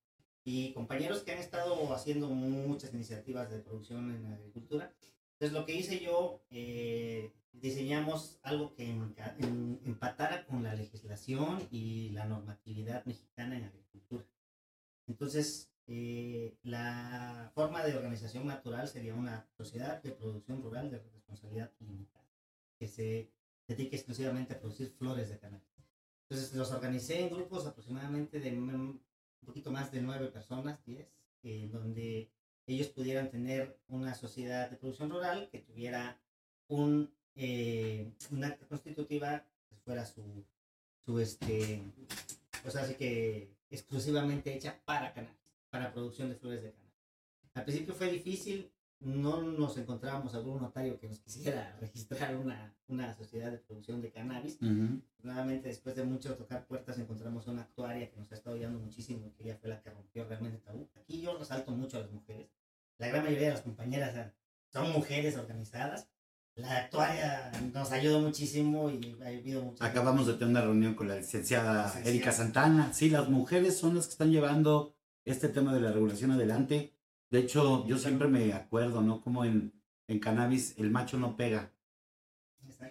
[0.45, 4.93] Y compañeros que han estado haciendo muchas iniciativas de producción en agricultura.
[5.33, 12.27] Entonces lo que hice yo, eh, diseñamos algo que empatara con la legislación y la
[12.27, 14.25] normatividad mexicana en agricultura.
[15.07, 21.73] Entonces, eh, la forma de organización natural sería una sociedad de producción rural de responsabilidad
[21.81, 22.29] limitada,
[22.79, 23.31] que se
[23.67, 25.67] dedique exclusivamente a producir flores de cannabis.
[26.29, 29.01] Entonces los organicé en grupos aproximadamente de un
[29.47, 31.09] poquito más de nueve personas, diez,
[31.73, 32.31] donde
[32.67, 36.21] ellos pudieran tener una sociedad de producción rural que tuviera
[36.67, 40.45] un, eh, una acta constitutiva que fuera su,
[41.07, 41.83] su este,
[42.69, 45.38] sea, así que exclusivamente hecha para cannabis
[45.71, 46.89] para producción de flores de cannabis.
[47.55, 53.15] Al principio fue difícil, no nos encontrábamos algún notario que nos quisiera registrar una, una
[53.15, 54.59] sociedad de producción de cannabis.
[55.23, 59.33] Nuevamente, después de mucho tocar puertas, encontramos una actuaria que nos ha estado ayudando muchísimo,
[59.37, 60.89] que ella fue la que rompió realmente el tabú.
[60.97, 62.49] Aquí yo resalto mucho a las mujeres.
[62.99, 64.33] La gran mayoría de las compañeras
[64.73, 66.09] son mujeres organizadas.
[66.57, 69.85] La actuaria nos ayudó muchísimo y ha habido mucho.
[69.85, 72.93] Acabamos de tener una reunión con la licenciada Erika Santana.
[72.93, 74.98] Sí, las mujeres son las que están llevando
[75.31, 76.93] este tema de la regulación adelante.
[77.31, 79.21] De hecho, yo siempre me acuerdo, ¿no?
[79.21, 79.73] Como en,
[80.07, 81.73] en cannabis el macho no pega.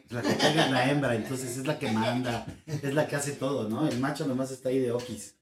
[0.10, 3.34] La que pega es la hembra, entonces es la que manda, es la que hace
[3.34, 3.88] todo, ¿no?
[3.88, 5.36] El macho nomás está ahí de okis.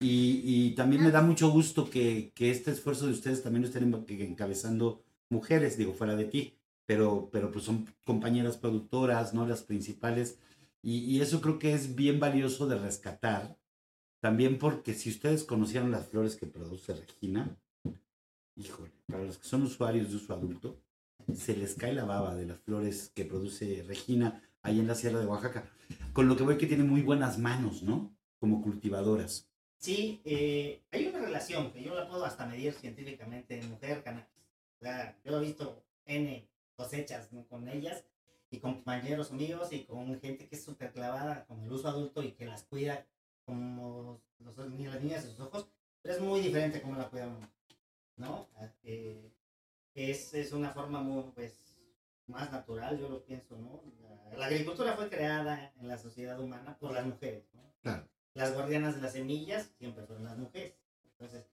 [0.00, 3.68] Y, y también me da mucho gusto que, que, este esfuerzo de ustedes también lo
[3.68, 9.46] estén encabezando mujeres, digo, fuera de ti, pero, pero pues son compañeras productoras, ¿no?
[9.46, 10.38] Las principales.
[10.82, 13.56] Y, y eso creo que es bien valioso de rescatar,
[14.20, 17.56] también porque si ustedes conocieran las flores que produce Regina,
[18.56, 20.80] híjole, para los que son usuarios de uso adulto,
[21.34, 25.20] se les cae la baba de las flores que produce Regina ahí en la Sierra
[25.20, 25.70] de Oaxaca.
[26.12, 28.16] Con lo que veo que tiene muy buenas manos, ¿no?
[28.38, 29.48] Como cultivadoras.
[29.78, 34.26] Sí, eh, hay una relación que yo la puedo hasta medir científicamente en mujer cannabis.
[34.80, 38.04] O sea, yo he visto N cosechas con ellas
[38.50, 42.22] y con compañeros míos y con gente que es súper clavada con el uso adulto
[42.22, 43.06] y que las cuida
[43.46, 44.68] como los, las
[45.00, 45.68] niñas de sus ojos,
[46.02, 47.48] pero es muy diferente como la cuidamos,
[48.16, 48.48] ¿no?
[48.82, 49.32] Eh,
[49.94, 51.80] es, es una forma muy, pues,
[52.26, 53.82] más natural, yo lo pienso, ¿no?
[54.36, 57.62] La, agricultura fue creada en la sociedad humana por las mujeres, ¿no?
[57.80, 58.06] Claro.
[58.34, 60.74] Las guardianas de las semillas siempre fueron las mujeres.
[61.04, 61.46] Entonces,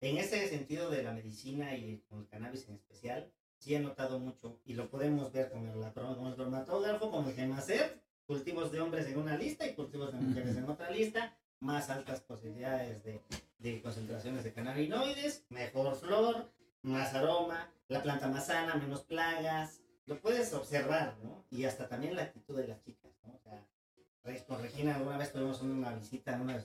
[0.00, 4.18] en ese sentido de la medicina y con el cannabis en especial, sí he notado
[4.18, 8.80] mucho, y lo podemos ver con el, con el cromatógrafo, con el GEMACET, cultivos de
[8.80, 13.20] hombres en una lista y cultivos de mujeres en otra lista, más altas posibilidades de,
[13.58, 16.50] de concentraciones de cannabinoides, mejor flor,
[16.82, 21.44] más aroma, la planta más sana, menos plagas, lo puedes observar, ¿no?
[21.50, 23.34] Y hasta también la actitud de las chicas, ¿no?
[23.34, 26.60] O sea, con Regina alguna vez tuvimos una visita en uno de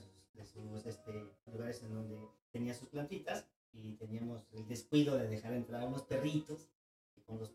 [0.46, 1.12] sus, este,
[1.46, 6.02] lugares en donde tenía sus plantitas y teníamos el descuido de dejar entrar a unos
[6.02, 6.68] perritos.
[7.16, 7.52] Y con los,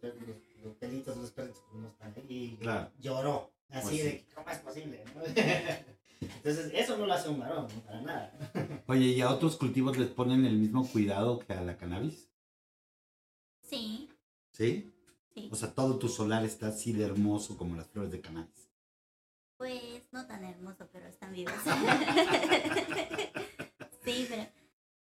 [0.63, 2.59] los, pelitos de los perritos pues, ahí y
[2.99, 5.21] lloró así pues de cómo es posible ¿no?
[6.21, 10.09] entonces eso no lo hace un varón para nada oye y a otros cultivos les
[10.09, 12.29] ponen el mismo cuidado que a la cannabis
[13.61, 14.09] sí
[14.51, 14.93] sí
[15.51, 18.69] o sea, todo tu solar está así de hermoso como las flores de cannabis.
[19.57, 21.53] Pues no tan hermoso, pero están vivos.
[24.03, 24.47] sí, pero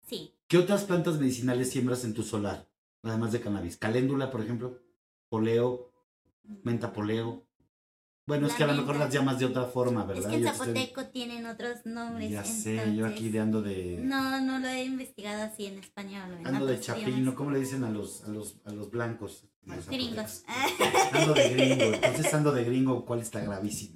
[0.07, 0.33] sí.
[0.47, 2.67] ¿Qué otras plantas medicinales siembras en tu solar?
[3.03, 3.77] Además de cannabis.
[3.77, 4.81] Caléndula, por ejemplo.
[5.29, 5.91] Poleo.
[6.43, 6.55] Mm.
[6.63, 7.44] Menta poleo.
[8.27, 10.25] Bueno, es que a lo mejor las llamas de otra forma, ¿verdad?
[10.25, 12.31] Es que en zapoteco tienen otros nombres.
[12.31, 13.99] Ya sé, yo aquí de ando de...
[14.01, 16.39] No, no lo he investigado así en español.
[16.43, 19.45] ando de chapino, ¿cómo le dicen a los, a los, a los blancos?
[19.89, 20.43] gringos.
[21.11, 23.95] Ando de gringo, entonces ando de gringo, cual está gravísimo.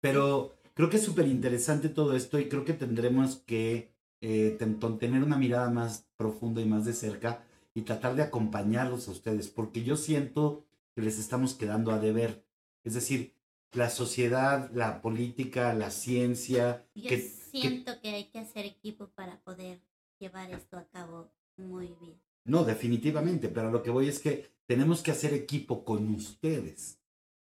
[0.00, 4.56] Pero creo que es súper interesante todo esto y creo que tendremos que eh,
[4.98, 7.44] tener una mirada más profunda y más de cerca
[7.74, 12.44] y tratar de acompañarlos a ustedes, porque yo siento que les estamos quedando a deber.
[12.82, 13.34] Es decir,
[13.72, 16.86] la sociedad, la política, la ciencia.
[16.94, 18.10] Yo que, siento que...
[18.10, 19.80] hay que hacer equipo para poder
[20.18, 22.20] llevar esto a cabo muy bien.
[22.44, 26.98] No, definitivamente, pero lo que voy es que tenemos que hacer equipo con ustedes.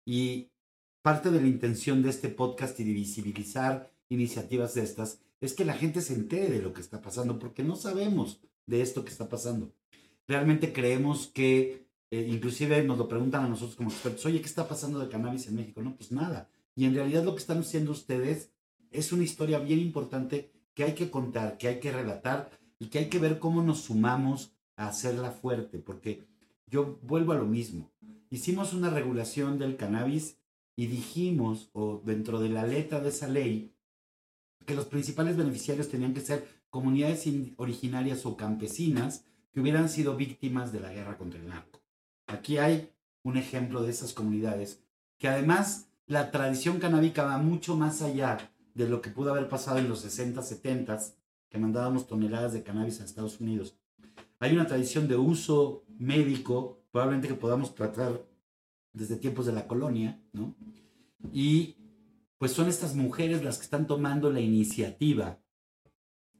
[0.04, 0.50] Y
[1.02, 5.64] parte de la intención de este podcast y de visibilizar iniciativas de estas es que
[5.64, 9.10] la gente se entere de lo que está pasando, porque no sabemos de esto que
[9.10, 9.72] está pasando.
[10.26, 14.66] Realmente creemos que eh, inclusive nos lo preguntan a nosotros como expertos, oye, ¿qué está
[14.66, 15.80] pasando de cannabis en México?
[15.82, 16.50] No, pues nada.
[16.74, 18.50] Y en realidad lo que están haciendo ustedes
[18.90, 22.98] es una historia bien importante que hay que contar, que hay que relatar y que
[22.98, 26.26] hay que ver cómo nos sumamos a hacerla fuerte, porque
[26.66, 27.92] yo vuelvo a lo mismo.
[28.30, 30.38] Hicimos una regulación del cannabis
[30.76, 33.74] y dijimos, o dentro de la letra de esa ley,
[34.66, 40.72] que los principales beneficiarios tenían que ser comunidades originarias o campesinas que hubieran sido víctimas
[40.72, 41.79] de la guerra contra el narco.
[42.32, 44.82] Aquí hay un ejemplo de esas comunidades
[45.18, 49.78] que además la tradición canábica va mucho más allá de lo que pudo haber pasado
[49.78, 50.98] en los 60, 70,
[51.48, 53.76] que mandábamos toneladas de cannabis a Estados Unidos.
[54.38, 58.24] Hay una tradición de uso médico, probablemente que podamos tratar
[58.92, 60.54] desde tiempos de la colonia, ¿no?
[61.32, 61.76] Y
[62.38, 65.38] pues son estas mujeres las que están tomando la iniciativa,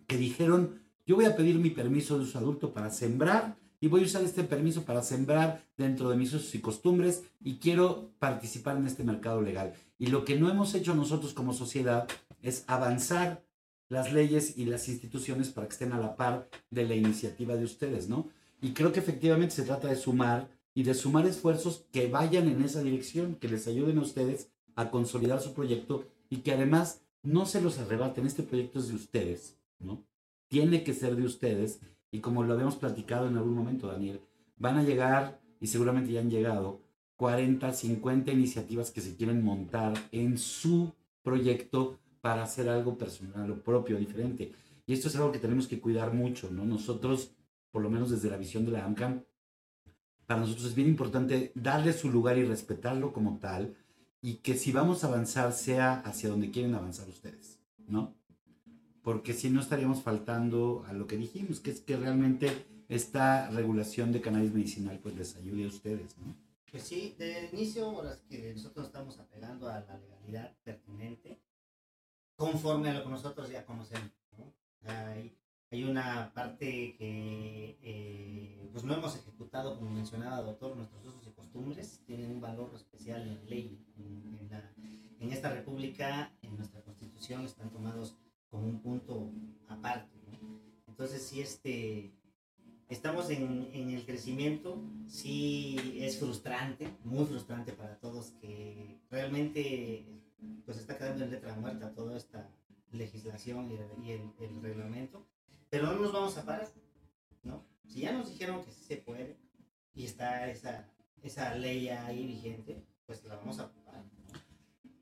[0.07, 4.03] que dijeron, yo voy a pedir mi permiso de uso adulto para sembrar y voy
[4.03, 8.77] a usar este permiso para sembrar dentro de mis usos y costumbres y quiero participar
[8.77, 9.73] en este mercado legal.
[9.99, 12.07] Y lo que no hemos hecho nosotros como sociedad
[12.43, 13.43] es avanzar
[13.89, 17.65] las leyes y las instituciones para que estén a la par de la iniciativa de
[17.65, 18.29] ustedes, ¿no?
[18.63, 22.63] Y creo que efectivamente se trata de sumar y de sumar esfuerzos que vayan en
[22.63, 27.47] esa dirección, que les ayuden a ustedes a consolidar su proyecto y que además no
[27.47, 28.27] se los arrebaten.
[28.27, 30.05] Este proyecto es de ustedes, ¿no?
[30.49, 34.21] Tiene que ser de ustedes y como lo habíamos platicado en algún momento, Daniel,
[34.57, 36.81] van a llegar, y seguramente ya han llegado,
[37.17, 43.63] 40, 50 iniciativas que se quieren montar en su proyecto para hacer algo personal o
[43.63, 44.53] propio, diferente.
[44.87, 46.65] Y esto es algo que tenemos que cuidar mucho, ¿no?
[46.65, 47.33] Nosotros,
[47.71, 49.23] por lo menos desde la visión de la AMCAM,
[50.27, 53.77] para nosotros es bien importante darle su lugar y respetarlo como tal,
[54.23, 58.15] y que si vamos a avanzar sea hacia donde quieren avanzar ustedes, ¿no?
[59.11, 64.13] Porque si no estaríamos faltando a lo que dijimos, que es que realmente esta regulación
[64.13, 66.33] de cannabis medicinal pues les ayude a ustedes, ¿no?
[66.71, 71.41] Pues sí, de inicio, las que nosotros estamos apelando a la legalidad pertinente,
[72.37, 74.55] conforme a lo que nosotros ya conocemos, ¿no?
[74.89, 75.37] Hay,
[75.73, 81.33] hay una parte que eh, pues no hemos ejecutado, como mencionaba doctor, nuestros usos y
[81.33, 83.77] costumbres tienen un valor especial en la ley.
[83.99, 84.71] En, la,
[85.19, 88.15] en esta república, en nuestra constitución, están tomados
[88.51, 89.31] como un punto
[89.69, 90.19] aparte.
[90.87, 92.13] Entonces, si este,
[92.89, 100.05] estamos en, en, el crecimiento, sí es frustrante, muy frustrante para todos que realmente
[100.65, 102.51] pues está quedando en letra muerta toda esta
[102.93, 103.71] legislación
[104.03, 105.27] y, el, reglamento,
[105.69, 106.69] pero no nos vamos a parar,
[107.43, 107.65] ¿no?
[107.87, 109.37] Si ya nos dijeron que sí se puede
[109.95, 110.89] y está esa,
[111.23, 114.05] esa ley ahí vigente, pues la vamos a parar.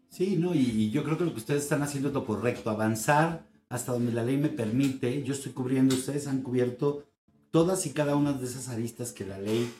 [0.08, 3.46] Sí, no, y, yo creo que lo que ustedes están haciendo es lo correcto, avanzar
[3.68, 5.22] hasta donde la ley me permite.
[5.22, 7.04] Yo estoy cubriendo, ustedes han cubierto
[7.50, 9.70] todas y cada una de esas aristas que la ley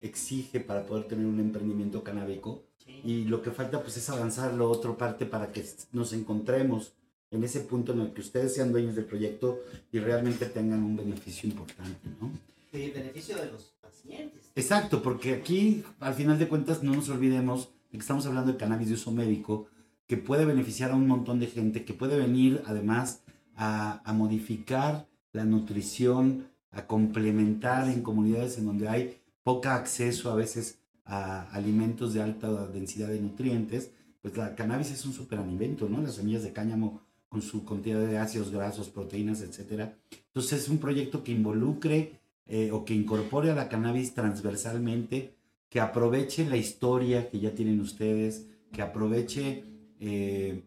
[0.00, 2.64] exige para poder tener un emprendimiento canábico.
[3.04, 6.94] Y lo que falta pues es avanzar la otra parte para que nos encontremos
[7.30, 9.60] en ese punto en el que ustedes sean dueños del proyecto
[9.92, 12.30] y realmente tengan un beneficio importante, ¿no?
[12.72, 14.50] Sí, beneficio de los pacientes.
[14.54, 18.94] Exacto, porque aquí, al final de cuentas, no nos olvidemos estamos hablando de cannabis de
[18.94, 19.66] uso médico,
[20.06, 23.22] que puede beneficiar a un montón de gente, que puede venir además
[23.54, 30.78] a, modificar la nutrición, a complementar en comunidades en donde hay poco acceso a veces
[31.04, 33.90] a alimentos de alta densidad de nutrientes,
[34.22, 36.00] pues la cannabis es un superalimento, ¿no?
[36.00, 39.90] Las semillas de cáñamo con su cantidad de ácidos grasos, proteínas, etc.
[40.26, 45.34] Entonces es un proyecto que involucre eh, o que incorpore a la cannabis transversalmente,
[45.68, 49.64] que aproveche la historia que ya tienen ustedes, que aproveche
[50.00, 50.64] eh,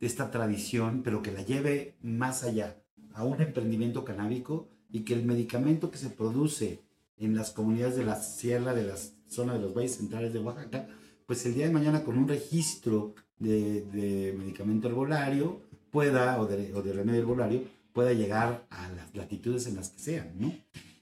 [0.00, 2.82] esta tradición, pero que la lleve más allá,
[3.12, 6.82] a un emprendimiento canábico y que el medicamento que se produce
[7.16, 8.96] en las comunidades de la sierra, de la
[9.28, 10.88] zona de los valles centrales de Oaxaca,
[11.26, 15.62] pues el día de mañana con un registro de medicamento herbolario,
[15.94, 20.00] pueda, o de, o de remedio herbolario, pueda llegar a las latitudes en las que
[20.00, 20.52] sean, ¿no?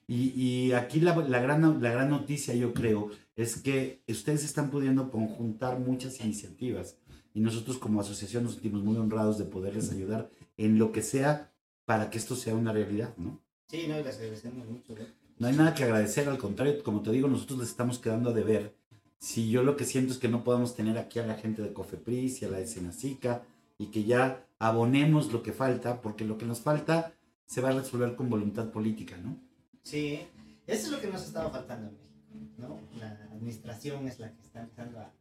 [0.07, 4.70] Y, y aquí la, la, gran, la gran noticia, yo creo, es que ustedes están
[4.70, 6.96] pudiendo conjuntar muchas iniciativas
[7.34, 11.52] y nosotros como asociación nos sentimos muy honrados de poderles ayudar en lo que sea
[11.84, 13.40] para que esto sea una realidad, ¿no?
[13.68, 14.94] Sí, no, les agradecemos mucho.
[14.94, 15.06] ¿no?
[15.38, 18.32] no hay nada que agradecer, al contrario, como te digo, nosotros les estamos quedando a
[18.32, 18.76] deber.
[19.18, 21.72] Si yo lo que siento es que no podemos tener aquí a la gente de
[21.72, 23.42] Cofepris y a la de Senacica
[23.78, 27.14] y que ya abonemos lo que falta, porque lo que nos falta
[27.46, 29.36] se va a resolver con voluntad política, ¿no?
[29.82, 30.20] Sí,
[30.66, 32.11] eso es lo que nos estaba faltando en México,
[32.58, 32.80] ¿no?
[32.98, 35.12] La administración es la que está empezando a,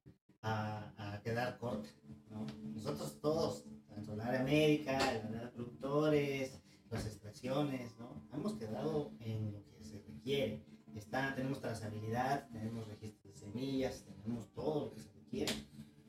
[0.41, 1.89] a, a quedar corta,
[2.29, 2.45] ¿no?
[2.73, 6.59] Nosotros todos, tanto la área médica, la área de productores,
[6.89, 8.27] las extracciones, ¿no?
[8.33, 10.65] Hemos quedado en lo que se requiere.
[10.95, 15.53] Está, tenemos trazabilidad, tenemos registro de semillas, tenemos todo lo que se requiere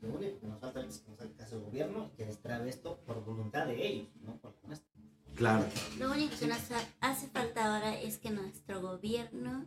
[0.02, 2.68] lo único que nos falta es que nos haga caso el gobierno y que destrabe
[2.68, 4.90] esto por voluntad de ellos, no por nuestra.
[5.36, 5.64] Claro.
[5.98, 6.58] Lo único que nos
[7.00, 9.64] hace falta ahora es que nuestro gobierno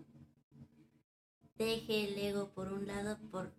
[1.58, 3.53] deje el ego por un lado por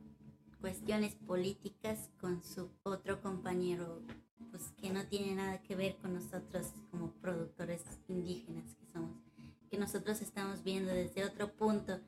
[0.60, 4.02] cuestiones políticas con su otro compañero
[4.50, 9.16] pues que no tiene nada que ver con nosotros como productores indígenas que somos
[9.70, 12.00] que nosotros estamos viendo desde otro punto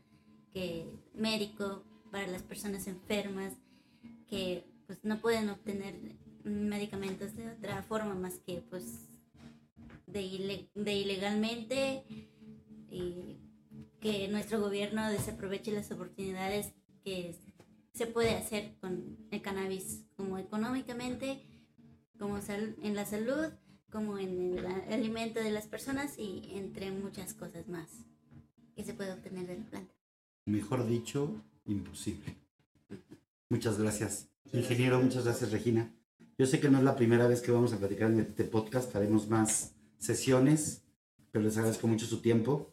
[0.52, 3.54] que médico para las personas enfermas
[4.28, 5.94] que pues no pueden obtener
[6.44, 9.08] medicamentos de otra forma más que pues
[10.06, 12.04] de, de ilegalmente
[12.90, 13.36] y
[14.00, 16.72] que nuestro gobierno desaproveche las oportunidades
[17.04, 17.34] que
[17.92, 21.44] se puede hacer con el cannabis como económicamente
[22.18, 23.52] como en la salud
[23.90, 27.88] como en el alimento de las personas y entre muchas cosas más
[28.76, 29.94] que se puede obtener de la planta.
[30.44, 32.36] Mejor dicho, imposible.
[33.48, 34.28] Muchas gracias.
[34.52, 35.92] Ingeniero, muchas gracias, Regina.
[36.36, 38.94] Yo sé que no es la primera vez que vamos a platicar en este podcast,
[38.94, 40.84] haremos más sesiones,
[41.32, 42.72] pero les agradezco mucho su tiempo.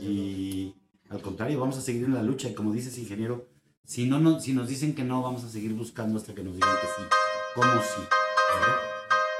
[0.00, 0.74] Y
[1.08, 2.48] al contrario, vamos a seguir en la lucha.
[2.48, 3.48] Y como dices, ingeniero,
[3.84, 6.54] si, no, no, si nos dicen que no, vamos a seguir buscando hasta que nos
[6.54, 7.08] digan que sí.
[7.54, 8.02] ¿Cómo sí?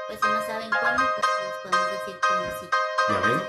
[0.07, 2.67] Pues si no saben cómo, pues les podemos decir cómo sí.
[3.09, 3.41] ¿Ya ven?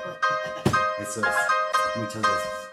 [1.01, 1.97] Eso es.
[1.97, 2.70] Muchas gracias.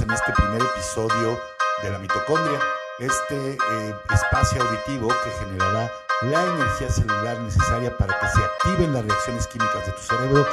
[0.00, 1.38] En este primer episodio
[1.82, 2.60] de la mitocondria,
[2.98, 5.90] este eh, espacio auditivo que generará
[6.22, 10.46] la energía celular necesaria para que se activen las reacciones químicas de tu cerebro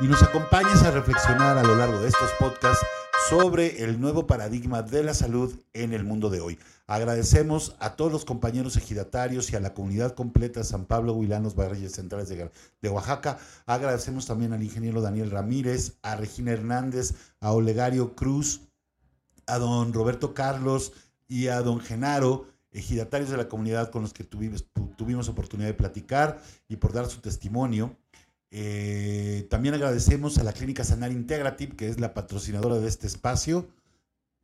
[0.00, 2.84] y nos acompañes a reflexionar a lo largo de estos podcasts
[3.28, 6.58] sobre el nuevo paradigma de la salud en el mundo de hoy.
[6.86, 11.92] Agradecemos a todos los compañeros ejidatarios y a la comunidad completa San Pablo, Huilanos, Barrilles
[11.92, 13.38] Centrales de, Oaxaca.
[13.66, 18.62] Agradecemos también al ingeniero Daniel Ramírez, a Regina Hernández, a Olegario Cruz,
[19.50, 20.92] a don Roberto Carlos
[21.28, 26.42] y a don Genaro, ejidatarios de la comunidad con los que tuvimos, oportunidad de platicar
[26.68, 27.96] y por dar su testimonio.
[28.50, 33.68] Eh, también agradecemos a la Clínica Sanar Integrative, que es la patrocinadora de este espacio.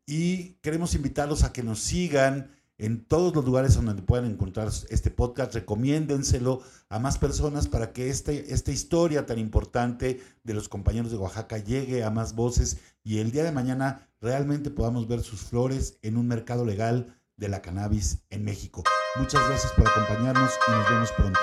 [0.07, 5.11] Y queremos invitarlos a que nos sigan en todos los lugares donde puedan encontrar este
[5.11, 5.55] podcast.
[5.55, 11.19] Recomiéndenselo a más personas para que este, esta historia tan importante de los compañeros de
[11.19, 15.99] Oaxaca llegue a más voces y el día de mañana realmente podamos ver sus flores
[16.03, 18.83] en un mercado legal de la cannabis en México.
[19.17, 21.41] Muchas gracias por acompañarnos y nos vemos pronto.